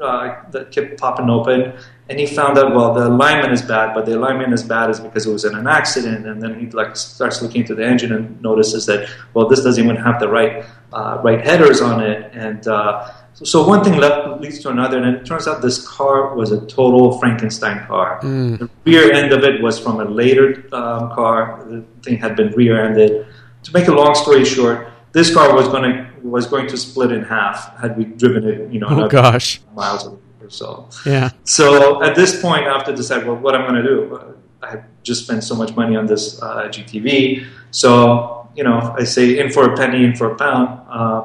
uh, 0.00 0.42
that 0.50 0.70
kept 0.70 1.00
popping 1.00 1.28
open, 1.28 1.72
and 2.08 2.20
he 2.20 2.26
found 2.26 2.56
out 2.58 2.74
well 2.74 2.94
the 2.94 3.06
alignment 3.06 3.52
is 3.52 3.62
bad, 3.62 3.94
but 3.94 4.06
the 4.06 4.14
alignment 4.16 4.52
is 4.52 4.62
bad 4.62 4.90
is 4.90 5.00
because 5.00 5.26
it 5.26 5.32
was 5.32 5.44
in 5.44 5.54
an 5.54 5.66
accident. 5.66 6.26
And 6.26 6.40
then 6.42 6.60
he 6.60 6.66
like 6.66 6.96
starts 6.96 7.42
looking 7.42 7.62
into 7.62 7.74
the 7.74 7.84
engine 7.84 8.12
and 8.12 8.40
notices 8.40 8.86
that 8.86 9.08
well 9.34 9.48
this 9.48 9.62
doesn't 9.62 9.82
even 9.82 9.96
have 9.96 10.20
the 10.20 10.28
right 10.28 10.64
uh, 10.92 11.20
right 11.24 11.44
headers 11.44 11.80
on 11.80 12.02
it, 12.02 12.30
and 12.32 12.68
uh, 12.68 13.10
so 13.44 13.66
one 13.66 13.84
thing 13.84 13.98
left 13.98 14.40
leads 14.40 14.60
to 14.60 14.70
another, 14.70 15.02
and 15.02 15.16
it 15.16 15.26
turns 15.26 15.46
out 15.46 15.60
this 15.60 15.86
car 15.86 16.34
was 16.34 16.52
a 16.52 16.60
total 16.66 17.18
Frankenstein 17.18 17.86
car. 17.86 18.20
Mm. 18.22 18.58
The 18.58 18.68
rear 18.84 19.12
end 19.12 19.32
of 19.32 19.44
it 19.44 19.60
was 19.60 19.78
from 19.78 20.00
a 20.00 20.04
later 20.04 20.64
um, 20.72 21.12
car. 21.12 21.62
The 21.68 21.84
thing 22.02 22.16
had 22.16 22.34
been 22.34 22.52
rear-ended. 22.52 23.26
To 23.64 23.72
make 23.72 23.88
a 23.88 23.92
long 23.92 24.14
story 24.14 24.44
short, 24.44 24.88
this 25.12 25.34
car 25.34 25.54
was 25.54 25.68
going 25.68 25.82
to 25.92 26.06
was 26.22 26.46
going 26.46 26.66
to 26.68 26.76
split 26.76 27.12
in 27.12 27.22
half 27.22 27.78
had 27.78 27.96
we 27.96 28.04
driven 28.04 28.44
it, 28.44 28.72
you 28.72 28.80
know, 28.80 28.88
oh 28.90 29.08
gosh, 29.08 29.60
miles 29.74 30.06
or 30.06 30.18
so. 30.50 30.88
Yeah. 31.04 31.30
So 31.44 32.02
at 32.02 32.14
this 32.14 32.40
point, 32.40 32.66
I 32.66 32.72
have 32.72 32.84
to 32.86 32.94
decide 32.94 33.26
well 33.26 33.36
what 33.36 33.54
I'm 33.54 33.68
going 33.68 33.82
to 33.82 33.88
do. 33.88 34.34
I 34.62 34.82
just 35.02 35.24
spent 35.24 35.44
so 35.44 35.54
much 35.54 35.76
money 35.76 35.94
on 35.94 36.06
this 36.06 36.40
uh, 36.42 36.68
GTV, 36.68 37.46
so 37.70 38.48
you 38.56 38.64
know, 38.64 38.94
I 38.98 39.04
say 39.04 39.38
in 39.38 39.50
for 39.50 39.72
a 39.72 39.76
penny, 39.76 40.04
in 40.04 40.16
for 40.16 40.32
a 40.32 40.36
pound, 40.36 40.80
uh, 40.88 41.24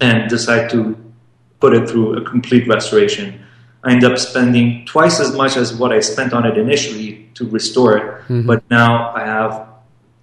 and 0.00 0.28
decide 0.28 0.68
to 0.70 0.96
put 1.60 1.74
it 1.74 1.88
through 1.88 2.16
a 2.16 2.22
complete 2.22 2.66
restoration. 2.66 3.44
I 3.84 3.92
end 3.92 4.04
up 4.04 4.18
spending 4.18 4.84
twice 4.86 5.20
as 5.20 5.34
much 5.34 5.56
as 5.56 5.74
what 5.74 5.92
I 5.92 6.00
spent 6.00 6.32
on 6.32 6.44
it 6.44 6.58
initially 6.58 7.30
to 7.34 7.48
restore 7.48 7.96
it, 7.96 8.04
mm-hmm. 8.04 8.46
but 8.46 8.68
now 8.70 9.14
I 9.14 9.24
have 9.24 9.68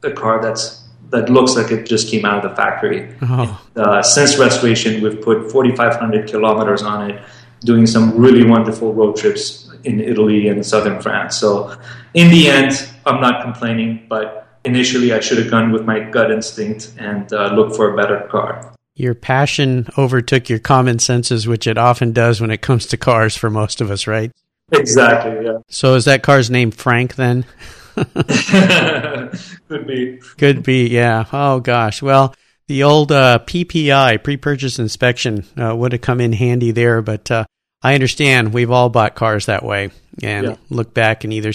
a 0.03 0.11
car 0.11 0.41
that's 0.41 0.83
that 1.09 1.29
looks 1.29 1.55
like 1.55 1.71
it 1.71 1.85
just 1.85 2.09
came 2.09 2.25
out 2.25 2.43
of 2.43 2.49
the 2.49 2.55
factory. 2.55 3.15
Oh. 3.21 3.61
Uh, 3.77 4.03
since 4.03 4.37
restoration, 4.37 5.01
we've 5.01 5.21
put 5.21 5.49
4,500 5.49 6.29
kilometers 6.29 6.83
on 6.83 7.09
it, 7.09 7.23
doing 7.61 7.87
some 7.87 8.17
really 8.17 8.45
wonderful 8.45 8.93
road 8.93 9.15
trips 9.15 9.71
in 9.85 10.01
Italy 10.01 10.49
and 10.49 10.65
southern 10.65 11.01
France. 11.01 11.37
So, 11.37 11.73
in 12.13 12.29
the 12.29 12.49
end, 12.49 12.89
I'm 13.05 13.21
not 13.21 13.41
complaining, 13.41 14.05
but 14.09 14.59
initially 14.65 15.13
I 15.13 15.21
should 15.21 15.37
have 15.37 15.49
gone 15.49 15.71
with 15.71 15.85
my 15.85 16.01
gut 16.01 16.29
instinct 16.29 16.91
and 16.97 17.31
uh, 17.31 17.53
looked 17.53 17.77
for 17.77 17.93
a 17.93 17.95
better 17.95 18.27
car 18.29 18.76
your 18.97 19.13
passion 19.13 19.87
overtook 19.95 20.49
your 20.49 20.57
common 20.57 20.97
senses, 20.97 21.47
which 21.47 21.67
it 21.67 21.77
often 21.77 22.13
does 22.13 22.41
when 22.41 22.49
it 22.49 22.63
comes 22.63 22.87
to 22.87 22.97
cars 22.97 23.37
for 23.37 23.49
most 23.49 23.79
of 23.79 23.91
us, 23.91 24.07
right? 24.07 24.31
Exactly, 24.71 25.45
yeah. 25.45 25.59
So 25.69 25.93
is 25.93 26.05
that 26.05 26.23
car's 26.23 26.49
name 26.49 26.71
Frank 26.71 27.15
then? 27.15 27.45
Could 27.95 29.87
be. 29.87 30.19
Could 30.39 30.63
be, 30.63 30.87
yeah. 30.87 31.25
Oh, 31.31 31.59
gosh. 31.59 32.01
Well, 32.01 32.33
the 32.65 32.83
old 32.83 33.11
uh, 33.11 33.39
PPI, 33.45 34.23
pre 34.23 34.35
purchase 34.35 34.79
inspection, 34.79 35.45
uh, 35.55 35.75
would 35.75 35.91
have 35.91 36.01
come 36.01 36.19
in 36.19 36.33
handy 36.33 36.71
there, 36.71 37.03
but 37.03 37.29
uh, 37.29 37.45
I 37.83 37.93
understand 37.93 38.51
we've 38.51 38.71
all 38.71 38.89
bought 38.89 39.13
cars 39.13 39.45
that 39.45 39.63
way 39.63 39.91
and 40.23 40.47
yeah. 40.47 40.55
look 40.71 40.95
back 40.95 41.23
and 41.23 41.31
either, 41.31 41.53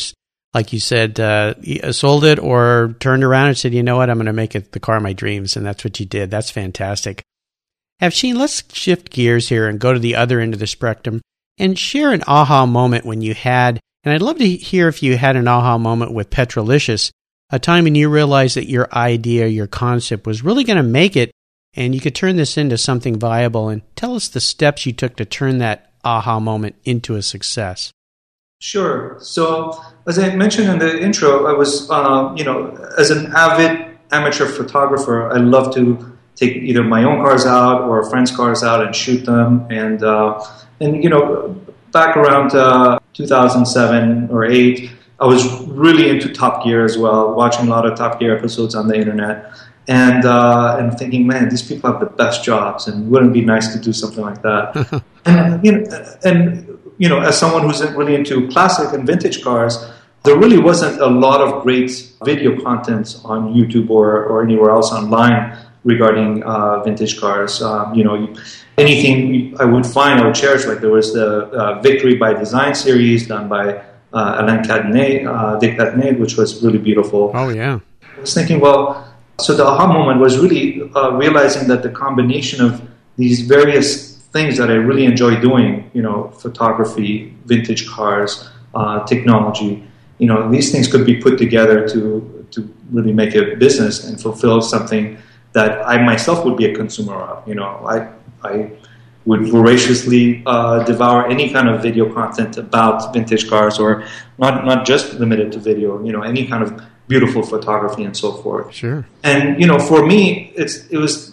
like 0.55 0.73
you 0.73 0.79
said, 0.79 1.19
uh, 1.19 1.93
sold 1.93 2.25
it 2.25 2.39
or 2.39 2.95
turned 3.01 3.25
around 3.25 3.49
and 3.49 3.59
said, 3.59 3.75
you 3.75 3.83
know 3.83 3.97
what, 3.97 4.11
I'm 4.11 4.17
going 4.17 4.27
to 4.27 4.33
make 4.33 4.55
it 4.55 4.71
the 4.71 4.81
car 4.81 4.99
of 4.99 5.03
my 5.03 5.13
dreams. 5.13 5.57
And 5.57 5.67
that's 5.67 5.83
what 5.83 5.99
you 5.99 6.07
did. 6.07 6.31
That's 6.31 6.51
fantastic. 6.51 7.25
Afshin, 8.01 8.37
let's 8.37 8.63
shift 8.75 9.11
gears 9.11 9.49
here 9.49 9.69
and 9.69 9.79
go 9.79 9.93
to 9.93 9.99
the 9.99 10.17
other 10.17 10.41
end 10.41 10.55
of 10.55 10.61
the 10.61 10.67
spectrum 10.67 11.21
and 11.59 11.79
share 11.79 12.13
an 12.13 12.23
aha 12.27 12.67
moment 12.67 13.05
when 13.05 13.21
you 13.21 13.35
had, 13.35 13.79
and 14.05 14.15
I'd 14.15 14.23
love 14.23 14.39
to 14.39 14.49
hear 14.49 14.89
if 14.89 15.03
you 15.03 15.17
had 15.17 15.37
an 15.37 15.47
aha 15.47 15.79
moment 15.79 16.13
with 16.13 16.31
Petrolicious, 16.31 17.13
a 17.51 17.59
time 17.59 17.85
when 17.85 17.95
you 17.95 18.09
realized 18.09 18.57
that 18.57 18.69
your 18.69 18.93
idea, 18.93 19.47
your 19.47 19.67
concept 19.67 20.27
was 20.27 20.43
really 20.43 20.65
going 20.65 20.79
to 20.79 20.83
make 20.83 21.17
it 21.17 21.31
and 21.75 21.95
you 21.95 22.01
could 22.01 22.15
turn 22.15 22.37
this 22.37 22.57
into 22.57 22.77
something 22.77 23.19
viable. 23.19 23.69
And 23.69 23.83
tell 23.97 24.15
us 24.15 24.29
the 24.29 24.41
steps 24.41 24.87
you 24.87 24.93
took 24.93 25.17
to 25.17 25.25
turn 25.25 25.59
that 25.59 25.93
aha 26.05 26.41
moment 26.41 26.77
into 26.85 27.15
a 27.15 27.23
success. 27.23 27.93
Sure. 28.61 29.17
So, 29.21 29.83
as 30.07 30.19
I 30.19 30.35
mentioned 30.35 30.69
in 30.69 30.79
the 30.79 31.03
intro, 31.03 31.47
I 31.47 31.53
was, 31.53 31.91
uh, 31.91 32.33
you 32.37 32.45
know, 32.45 32.71
as 32.99 33.11
an 33.11 33.33
avid 33.35 33.99
amateur 34.13 34.47
photographer, 34.47 35.33
I 35.33 35.39
love 35.39 35.75
to 35.75 36.12
take 36.43 36.57
either 36.57 36.83
my 36.83 37.05
own 37.05 37.19
cars 37.25 37.47
out 37.47 37.83
or 37.83 38.01
a 38.01 38.11
friends' 38.11 38.35
cars 38.35 38.63
out 38.63 38.85
and 38.85 38.95
shoot 38.95 39.25
them. 39.25 39.67
And 39.71 40.03
uh, 40.03 40.45
and 40.81 41.03
you 41.03 41.11
know, 41.11 41.61
back 41.93 42.17
around 42.17 42.55
uh, 42.55 42.99
2007 43.15 44.29
or 44.31 44.45
eight, 44.45 44.91
I 45.21 45.27
was 45.27 45.43
really 45.69 46.09
into 46.11 46.33
Top 46.33 46.65
Gear 46.65 46.85
as 46.85 46.99
well, 46.99 47.35
watching 47.35 47.67
a 47.67 47.71
lot 47.71 47.87
of 47.87 47.97
Top 47.97 48.19
Gear 48.19 48.37
episodes 48.37 48.75
on 48.75 48.89
the 48.89 48.97
internet. 48.97 49.53
And 49.89 50.25
uh, 50.25 50.77
and 50.79 50.97
thinking, 50.97 51.27
man, 51.27 51.49
these 51.49 51.63
people 51.63 51.91
have 51.91 51.99
the 51.99 52.07
best 52.07 52.45
jobs, 52.45 52.87
and 52.87 53.11
wouldn't 53.11 53.33
it 53.33 53.35
be 53.35 53.45
nice 53.45 53.73
to 53.75 53.81
do 53.81 53.93
something 53.93 54.23
like 54.23 54.41
that? 54.43 55.03
and 55.25 55.65
you 55.65 55.73
know, 55.73 56.17
and 56.25 56.79
you 56.99 57.09
know, 57.09 57.19
as 57.19 57.37
someone 57.37 57.65
who's 57.65 57.83
really 57.93 58.15
into 58.15 58.47
classic 58.49 58.93
and 58.93 59.05
vintage 59.05 59.43
cars, 59.43 59.85
there 60.23 60.39
really 60.39 60.59
wasn't 60.59 61.01
a 61.01 61.09
lot 61.09 61.41
of 61.41 61.65
great 61.65 61.91
video 62.25 62.63
content 62.63 63.19
on 63.25 63.53
YouTube 63.53 63.91
or, 63.91 64.25
or 64.25 64.45
anywhere 64.45 64.71
else 64.71 64.93
online 64.93 65.59
regarding 65.85 66.43
uh, 66.43 66.83
vintage 66.83 67.21
cars. 67.21 67.63
Um, 67.63 67.95
you 67.95 68.05
know, 68.05 68.35
anything 68.79 69.57
I 69.59 69.65
would 69.65 69.87
find, 69.87 70.21
I 70.21 70.27
would 70.27 70.35
cherish. 70.35 70.67
Like 70.67 70.81
there 70.81 70.91
was 70.91 71.13
the 71.13 71.47
uh, 71.47 71.81
Victory 71.81 72.17
by 72.17 72.35
Design 72.35 72.75
series 72.75 73.27
done 73.27 73.49
by 73.49 73.83
uh, 74.13 74.37
Alain 74.41 74.63
Cadenet, 74.63 75.27
uh, 75.27 75.59
de 75.59 75.75
Cadenet, 75.77 76.19
which 76.19 76.37
was 76.37 76.63
really 76.63 76.79
beautiful. 76.79 77.33
Oh 77.35 77.49
yeah. 77.49 77.81
I 78.17 78.21
was 78.21 78.35
thinking, 78.35 78.61
well, 78.61 79.13
so 79.41 79.55
the 79.55 79.67
aha 79.67 79.93
moment 79.93 80.21
was 80.21 80.39
really 80.39 80.83
uh, 80.95 81.13
realizing 81.13 81.69
that 81.69 81.83
the 81.83 81.89
combination 81.89 82.65
of 82.65 82.89
these 83.17 83.41
various 83.43 84.19
things 84.33 84.57
that 84.59 84.71
I 84.71 84.75
really 84.75 85.05
enjoy 85.05 85.41
doing, 85.41 85.91
you 85.93 86.03
know, 86.03 86.29
photography, 86.39 87.35
vintage 87.47 87.89
cars, 87.89 88.49
uh, 88.75 89.05
technology, 89.05 89.87
you 90.19 90.27
know, 90.27 90.51
these 90.51 90.71
things 90.71 90.87
could 90.89 91.05
be 91.05 91.17
put 91.21 91.39
together 91.39 91.89
to 91.89 92.47
to 92.53 92.69
really 92.91 93.13
make 93.13 93.35
a 93.35 93.57
business 93.57 94.05
and 94.05 94.21
fulfill 94.21 94.61
something 94.61 95.17
that 95.53 95.87
I 95.87 96.03
myself 96.03 96.45
would 96.45 96.57
be 96.57 96.67
a 96.67 96.75
consumer 96.75 97.15
of. 97.15 97.47
You 97.47 97.55
know, 97.55 97.67
I 97.87 98.09
I 98.43 98.71
would 99.25 99.47
voraciously 99.47 100.43
uh, 100.47 100.83
devour 100.85 101.29
any 101.29 101.51
kind 101.51 101.69
of 101.69 101.81
video 101.81 102.13
content 102.13 102.57
about 102.57 103.13
vintage 103.13 103.49
cars, 103.49 103.79
or 103.79 104.05
not 104.39 104.65
not 104.65 104.87
just 104.87 105.15
limited 105.15 105.53
to 105.53 105.59
video. 105.59 106.03
You 106.05 106.13
know, 106.13 106.23
any 106.23 106.47
kind 106.47 106.63
of 106.63 106.83
beautiful 107.09 107.43
photography 107.43 108.05
and 108.05 108.17
so 108.17 108.33
forth. 108.33 108.73
Sure. 108.75 109.07
And 109.23 109.61
you 109.61 109.67
know, 109.67 109.79
for 109.79 110.07
me, 110.07 110.53
it's 110.57 110.87
it 110.89 110.99
was 110.99 111.33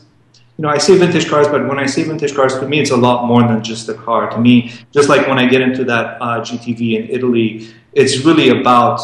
you 0.59 0.63
know, 0.63 0.69
I 0.69 0.77
say 0.77 0.97
vintage 0.97 1.29
cars, 1.29 1.47
but 1.47 1.69
when 1.69 1.79
I 1.79 1.85
say 1.85 2.03
vintage 2.03 2.35
cars, 2.35 2.59
to 2.59 2.67
me, 2.67 2.81
it's 2.81 2.91
a 2.91 2.97
lot 2.97 3.25
more 3.25 3.41
than 3.43 3.63
just 3.63 3.87
the 3.87 3.93
car. 3.93 4.29
To 4.29 4.37
me, 4.37 4.73
just 4.91 5.07
like 5.07 5.25
when 5.25 5.39
I 5.39 5.47
get 5.47 5.61
into 5.61 5.85
that 5.85 6.21
uh, 6.21 6.41
GTV 6.41 6.99
in 6.99 7.09
Italy, 7.09 7.69
it's 7.93 8.25
really 8.25 8.49
about 8.49 8.99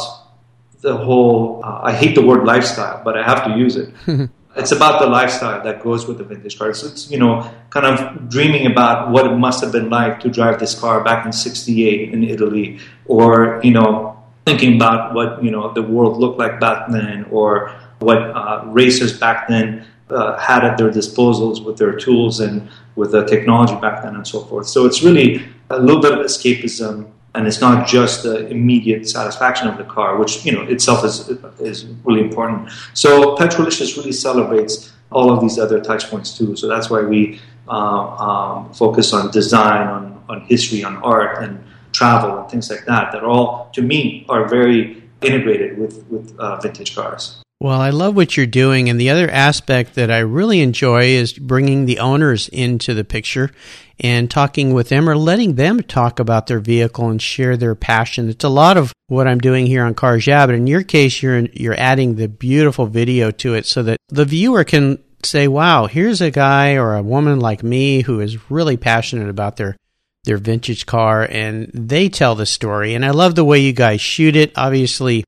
the 0.81 0.97
whole. 0.97 1.61
Uh, 1.63 1.79
I 1.83 1.93
hate 1.93 2.13
the 2.13 2.21
word 2.21 2.43
lifestyle, 2.43 3.01
but 3.05 3.17
I 3.17 3.23
have 3.23 3.45
to 3.45 3.57
use 3.57 3.77
it. 3.77 3.89
it's 4.55 4.71
about 4.71 5.01
the 5.01 5.07
lifestyle 5.07 5.63
that 5.63 5.83
goes 5.83 6.07
with 6.07 6.17
the 6.17 6.23
vintage 6.23 6.57
car. 6.57 6.73
So 6.73 6.87
it's 6.87 7.11
you 7.11 7.19
know, 7.19 7.51
kind 7.69 7.85
of 7.85 8.29
dreaming 8.29 8.65
about 8.65 9.11
what 9.11 9.25
it 9.25 9.35
must 9.35 9.63
have 9.63 9.71
been 9.71 9.89
like 9.89 10.19
to 10.21 10.29
drive 10.29 10.59
this 10.59 10.77
car 10.79 11.03
back 11.03 11.25
in 11.25 11.31
'68 11.31 12.13
in 12.13 12.23
Italy, 12.23 12.79
or 13.05 13.59
you 13.63 13.71
know, 13.71 14.23
thinking 14.45 14.75
about 14.75 15.13
what 15.13 15.43
you 15.43 15.51
know 15.51 15.73
the 15.73 15.81
world 15.81 16.17
looked 16.17 16.39
like 16.39 16.59
back 16.59 16.89
then, 16.89 17.25
or 17.31 17.71
what 17.99 18.17
uh, 18.17 18.63
racers 18.67 19.17
back 19.17 19.47
then 19.47 19.85
uh, 20.09 20.37
had 20.37 20.63
at 20.63 20.77
their 20.77 20.89
disposals 20.89 21.63
with 21.63 21.77
their 21.77 21.93
tools 21.93 22.39
and 22.39 22.69
with 22.95 23.11
the 23.11 23.25
technology 23.25 23.75
back 23.75 24.03
then 24.03 24.15
and 24.15 24.27
so 24.27 24.41
forth. 24.41 24.67
So 24.67 24.85
it's 24.85 25.03
really 25.03 25.45
a 25.69 25.79
little 25.79 26.01
bit 26.01 26.13
of 26.13 26.19
escapism, 26.19 27.11
and 27.35 27.47
it's 27.47 27.61
not 27.61 27.87
just 27.87 28.23
the 28.23 28.47
immediate 28.47 29.07
satisfaction 29.07 29.67
of 29.67 29.77
the 29.77 29.83
car, 29.83 30.17
which 30.17 30.45
you 30.45 30.51
know 30.51 30.63
itself 30.63 31.03
is 31.03 31.29
is 31.59 31.85
really 32.03 32.21
important. 32.21 32.69
So 32.93 33.35
Petrolicious 33.35 33.97
really 33.97 34.11
celebrates 34.11 34.93
all 35.11 35.31
of 35.31 35.41
these 35.41 35.59
other 35.59 35.79
touch 35.81 36.09
points 36.09 36.37
too. 36.37 36.55
So 36.55 36.67
that's 36.67 36.89
why 36.89 37.01
we 37.01 37.39
uh, 37.67 37.71
um, 37.71 38.73
focus 38.73 39.13
on 39.13 39.31
design, 39.31 39.87
on 39.87 40.23
on 40.29 40.41
history, 40.45 40.83
on 40.83 40.97
art, 40.97 41.43
and 41.43 41.63
travel 41.91 42.39
and 42.39 42.49
things 42.49 42.69
like 42.69 42.85
that. 42.85 43.11
That 43.11 43.23
all, 43.23 43.69
to 43.73 43.81
me, 43.81 44.25
are 44.29 44.47
very 44.47 45.03
integrated 45.21 45.77
with 45.77 46.05
with 46.09 46.37
uh, 46.39 46.59
vintage 46.61 46.95
cars. 46.95 47.44
Well, 47.61 47.79
I 47.79 47.89
love 47.89 48.15
what 48.15 48.35
you're 48.35 48.45
doing. 48.45 48.89
And 48.89 48.99
the 48.99 49.09
other 49.09 49.29
aspect 49.29 49.95
that 49.95 50.11
I 50.11 50.19
really 50.19 50.61
enjoy 50.61 51.03
is 51.05 51.33
bringing 51.33 51.85
the 51.85 51.99
owners 51.99 52.49
into 52.49 52.93
the 52.93 53.05
picture 53.05 53.51
and 53.99 54.29
talking 54.29 54.73
with 54.73 54.89
them 54.89 55.07
or 55.07 55.15
letting 55.15 55.55
them 55.55 55.81
talk 55.81 56.19
about 56.19 56.47
their 56.47 56.59
vehicle 56.59 57.09
and 57.09 57.21
share 57.21 57.55
their 57.55 57.75
passion. 57.75 58.29
It's 58.29 58.43
a 58.43 58.49
lot 58.49 58.75
of 58.75 58.91
what 59.07 59.27
I'm 59.27 59.39
doing 59.39 59.67
here 59.67 59.85
on 59.85 59.93
Cars 59.93 60.27
Yeah, 60.27 60.45
but 60.45 60.55
in 60.55 60.67
your 60.67 60.83
case, 60.83 61.23
you're, 61.23 61.39
you're 61.53 61.79
adding 61.79 62.15
the 62.15 62.27
beautiful 62.27 62.87
video 62.87 63.31
to 63.31 63.53
it 63.53 63.65
so 63.65 63.83
that 63.83 63.99
the 64.09 64.25
viewer 64.25 64.65
can 64.65 65.01
say, 65.23 65.47
wow, 65.47 65.87
here's 65.87 66.19
a 66.21 66.31
guy 66.31 66.75
or 66.75 66.95
a 66.95 67.01
woman 67.01 67.39
like 67.39 67.63
me 67.63 68.01
who 68.01 68.19
is 68.19 68.51
really 68.51 68.77
passionate 68.77 69.29
about 69.29 69.57
their 69.57 69.77
their 70.25 70.37
vintage 70.37 70.87
car 70.87 71.21
and 71.29 71.69
they 71.71 72.09
tell 72.09 72.33
the 72.33 72.47
story. 72.47 72.95
And 72.95 73.05
I 73.05 73.11
love 73.11 73.35
the 73.35 73.45
way 73.45 73.59
you 73.59 73.73
guys 73.73 74.01
shoot 74.01 74.35
it. 74.35 74.51
Obviously, 74.55 75.23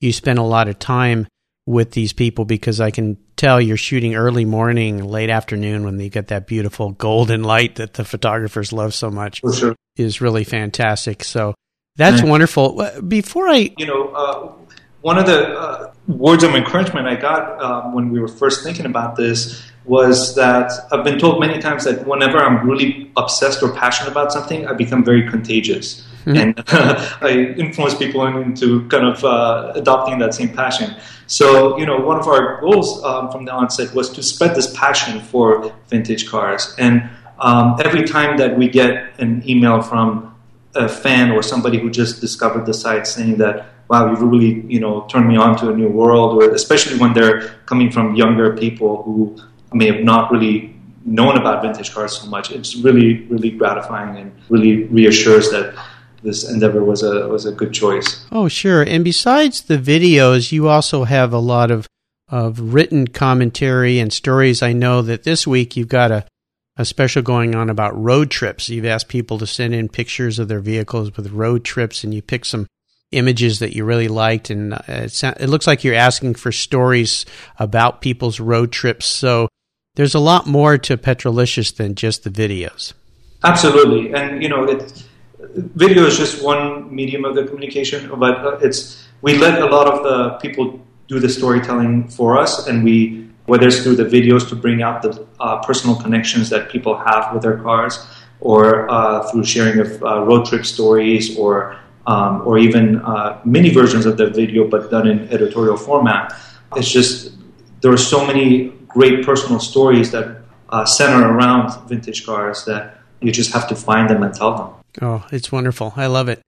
you 0.00 0.12
spend 0.12 0.40
a 0.40 0.44
lot 0.44 0.66
of 0.66 0.78
time 0.78 1.28
with 1.66 1.92
these 1.92 2.12
people 2.12 2.44
because 2.44 2.80
I 2.80 2.90
can 2.90 3.16
tell 3.36 3.60
you're 3.60 3.76
shooting 3.76 4.14
early 4.14 4.44
morning, 4.44 5.04
late 5.04 5.30
afternoon 5.30 5.84
when 5.84 5.98
you 5.98 6.08
get 6.08 6.28
that 6.28 6.46
beautiful 6.46 6.90
golden 6.92 7.42
light 7.42 7.76
that 7.76 7.94
the 7.94 8.04
photographers 8.04 8.72
love 8.72 8.94
so 8.94 9.10
much 9.10 9.40
sure. 9.54 9.76
is 9.96 10.20
really 10.20 10.44
fantastic. 10.44 11.24
So 11.24 11.54
that's 11.96 12.22
wonderful. 12.22 12.86
Before 13.06 13.48
I, 13.48 13.72
you 13.76 13.86
know, 13.86 14.08
uh, 14.08 14.52
one 15.02 15.18
of 15.18 15.26
the 15.26 15.58
uh, 15.58 15.92
words 16.08 16.44
of 16.44 16.54
encouragement 16.54 17.06
I 17.06 17.16
got 17.16 17.60
uh, 17.60 17.90
when 17.90 18.10
we 18.10 18.20
were 18.20 18.28
first 18.28 18.62
thinking 18.62 18.86
about 18.86 19.16
this 19.16 19.62
was 19.84 20.34
that 20.34 20.72
I've 20.92 21.04
been 21.04 21.18
told 21.18 21.40
many 21.40 21.58
times 21.58 21.84
that 21.84 22.06
whenever 22.06 22.38
I'm 22.38 22.68
really 22.68 23.10
obsessed 23.16 23.62
or 23.62 23.72
passionate 23.72 24.10
about 24.10 24.32
something, 24.32 24.66
I 24.66 24.72
become 24.72 25.04
very 25.04 25.28
contagious. 25.28 26.06
Mm-hmm. 26.24 26.36
And 26.36 26.64
I 27.22 27.54
influence 27.58 27.94
people 27.94 28.26
into 28.26 28.86
kind 28.88 29.06
of 29.06 29.24
uh, 29.24 29.72
adopting 29.74 30.18
that 30.18 30.34
same 30.34 30.50
passion. 30.50 30.94
So, 31.26 31.78
you 31.78 31.86
know, 31.86 31.98
one 31.98 32.18
of 32.18 32.26
our 32.26 32.60
goals 32.60 33.02
um, 33.04 33.30
from 33.30 33.44
the 33.44 33.52
onset 33.52 33.94
was 33.94 34.10
to 34.10 34.22
spread 34.22 34.54
this 34.54 34.74
passion 34.76 35.20
for 35.20 35.72
vintage 35.88 36.28
cars. 36.28 36.74
And 36.78 37.08
um, 37.38 37.76
every 37.84 38.04
time 38.04 38.36
that 38.38 38.56
we 38.58 38.68
get 38.68 39.18
an 39.18 39.48
email 39.48 39.80
from 39.80 40.34
a 40.74 40.88
fan 40.88 41.30
or 41.30 41.42
somebody 41.42 41.78
who 41.78 41.90
just 41.90 42.20
discovered 42.20 42.66
the 42.66 42.74
site 42.74 43.06
saying 43.06 43.38
that, 43.38 43.66
wow, 43.88 44.10
you've 44.10 44.22
really, 44.22 44.64
you 44.68 44.78
know, 44.78 45.06
turned 45.08 45.26
me 45.26 45.36
on 45.36 45.56
to 45.58 45.70
a 45.70 45.76
new 45.76 45.88
world, 45.88 46.40
or 46.40 46.52
especially 46.54 46.98
when 46.98 47.12
they're 47.12 47.48
coming 47.66 47.90
from 47.90 48.14
younger 48.14 48.56
people 48.56 49.02
who 49.02 49.36
may 49.72 49.86
have 49.86 50.04
not 50.04 50.30
really 50.30 50.76
known 51.04 51.36
about 51.36 51.62
vintage 51.62 51.92
cars 51.92 52.18
so 52.18 52.26
much, 52.28 52.50
it's 52.52 52.76
really, 52.76 53.26
really 53.26 53.50
gratifying 53.50 54.16
and 54.16 54.32
really 54.48 54.84
reassures 54.84 55.50
that 55.50 55.74
this 56.22 56.48
endeavor 56.48 56.84
was 56.84 57.02
a 57.02 57.28
was 57.28 57.46
a 57.46 57.52
good 57.52 57.72
choice. 57.72 58.24
Oh, 58.30 58.48
sure. 58.48 58.82
And 58.82 59.04
besides 59.04 59.62
the 59.62 59.78
videos, 59.78 60.52
you 60.52 60.68
also 60.68 61.04
have 61.04 61.32
a 61.32 61.38
lot 61.38 61.70
of 61.70 61.86
of 62.28 62.74
written 62.74 63.08
commentary 63.08 63.98
and 63.98 64.12
stories. 64.12 64.62
I 64.62 64.72
know 64.72 65.02
that 65.02 65.24
this 65.24 65.46
week 65.46 65.76
you've 65.76 65.88
got 65.88 66.10
a 66.10 66.26
a 66.76 66.84
special 66.84 67.20
going 67.20 67.54
on 67.54 67.68
about 67.68 68.00
road 68.00 68.30
trips. 68.30 68.68
You've 68.68 68.86
asked 68.86 69.08
people 69.08 69.38
to 69.38 69.46
send 69.46 69.74
in 69.74 69.88
pictures 69.88 70.38
of 70.38 70.48
their 70.48 70.60
vehicles 70.60 71.14
with 71.16 71.30
road 71.30 71.64
trips, 71.64 72.04
and 72.04 72.14
you 72.14 72.22
pick 72.22 72.44
some 72.44 72.66
images 73.12 73.58
that 73.58 73.74
you 73.74 73.84
really 73.84 74.08
liked. 74.08 74.50
And 74.50 74.74
uh, 74.74 74.80
it, 74.88 75.22
it 75.22 75.48
looks 75.48 75.66
like 75.66 75.84
you're 75.84 75.94
asking 75.94 76.34
for 76.34 76.52
stories 76.52 77.26
about 77.58 78.00
people's 78.00 78.40
road 78.40 78.72
trips. 78.72 79.04
So 79.04 79.48
there's 79.96 80.14
a 80.14 80.20
lot 80.20 80.46
more 80.46 80.78
to 80.78 80.96
Petrolicious 80.96 81.72
than 81.72 81.94
just 81.94 82.24
the 82.24 82.30
videos. 82.30 82.94
Absolutely, 83.42 84.14
and 84.14 84.42
you 84.42 84.48
know 84.48 84.64
it 84.64 85.04
video 85.54 86.04
is 86.06 86.16
just 86.18 86.42
one 86.44 86.94
medium 86.94 87.24
of 87.24 87.34
the 87.34 87.44
communication, 87.44 88.10
but 88.18 88.38
uh, 88.44 88.58
it's 88.62 89.06
we 89.22 89.36
let 89.36 89.60
a 89.60 89.66
lot 89.66 89.86
of 89.86 90.02
the 90.02 90.38
people 90.38 90.80
do 91.08 91.18
the 91.18 91.28
storytelling 91.28 92.08
for 92.08 92.38
us, 92.38 92.66
and 92.66 92.84
we 92.84 93.28
whether 93.46 93.66
it's 93.66 93.82
through 93.82 93.96
the 93.96 94.04
videos 94.04 94.48
to 94.48 94.54
bring 94.54 94.82
out 94.82 95.02
the 95.02 95.26
uh, 95.40 95.60
personal 95.62 95.96
connections 95.96 96.50
that 96.50 96.70
people 96.70 96.96
have 96.96 97.32
with 97.32 97.42
their 97.42 97.58
cars, 97.58 98.06
or 98.40 98.88
uh, 98.90 99.28
through 99.30 99.44
sharing 99.44 99.80
of 99.80 100.02
uh, 100.02 100.22
road 100.22 100.46
trip 100.46 100.64
stories, 100.64 101.36
or 101.36 101.76
um, 102.06 102.42
or 102.46 102.58
even 102.58 103.00
uh, 103.00 103.40
mini 103.44 103.70
versions 103.70 104.06
of 104.06 104.16
the 104.16 104.30
video, 104.30 104.68
but 104.68 104.90
done 104.90 105.08
in 105.08 105.28
editorial 105.30 105.76
format. 105.76 106.34
It's 106.76 106.90
just 106.90 107.32
there 107.80 107.92
are 107.92 108.04
so 108.14 108.24
many 108.24 108.68
great 108.86 109.24
personal 109.24 109.60
stories 109.60 110.10
that 110.12 110.42
uh, 110.68 110.84
center 110.84 111.26
around 111.26 111.88
vintage 111.88 112.24
cars 112.24 112.64
that 112.64 113.00
you 113.20 113.32
just 113.32 113.52
have 113.52 113.68
to 113.68 113.76
find 113.76 114.08
them 114.08 114.22
and 114.22 114.34
tell 114.34 114.56
them. 114.56 114.79
Oh, 115.00 115.26
it's 115.32 115.52
wonderful. 115.52 115.92
I 115.96 116.06
love 116.06 116.28
it. 116.28 116.40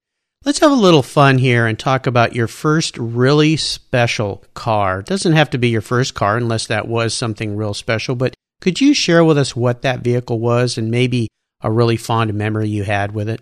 Let's 0.44 0.58
have 0.58 0.72
a 0.72 0.74
little 0.74 1.04
fun 1.04 1.38
here 1.38 1.66
and 1.66 1.78
talk 1.78 2.08
about 2.08 2.34
your 2.34 2.48
first 2.48 2.98
really 2.98 3.56
special 3.56 4.42
car. 4.54 5.00
It 5.00 5.06
doesn't 5.06 5.34
have 5.34 5.50
to 5.50 5.58
be 5.58 5.68
your 5.68 5.80
first 5.80 6.14
car 6.14 6.36
unless 6.36 6.66
that 6.66 6.88
was 6.88 7.14
something 7.14 7.54
real 7.54 7.74
special, 7.74 8.16
but 8.16 8.34
could 8.60 8.80
you 8.80 8.92
share 8.92 9.24
with 9.24 9.38
us 9.38 9.54
what 9.54 9.82
that 9.82 10.00
vehicle 10.00 10.40
was 10.40 10.78
and 10.78 10.90
maybe 10.90 11.28
a 11.60 11.70
really 11.70 11.96
fond 11.96 12.34
memory 12.34 12.68
you 12.68 12.82
had 12.82 13.12
with 13.12 13.28
it? 13.28 13.40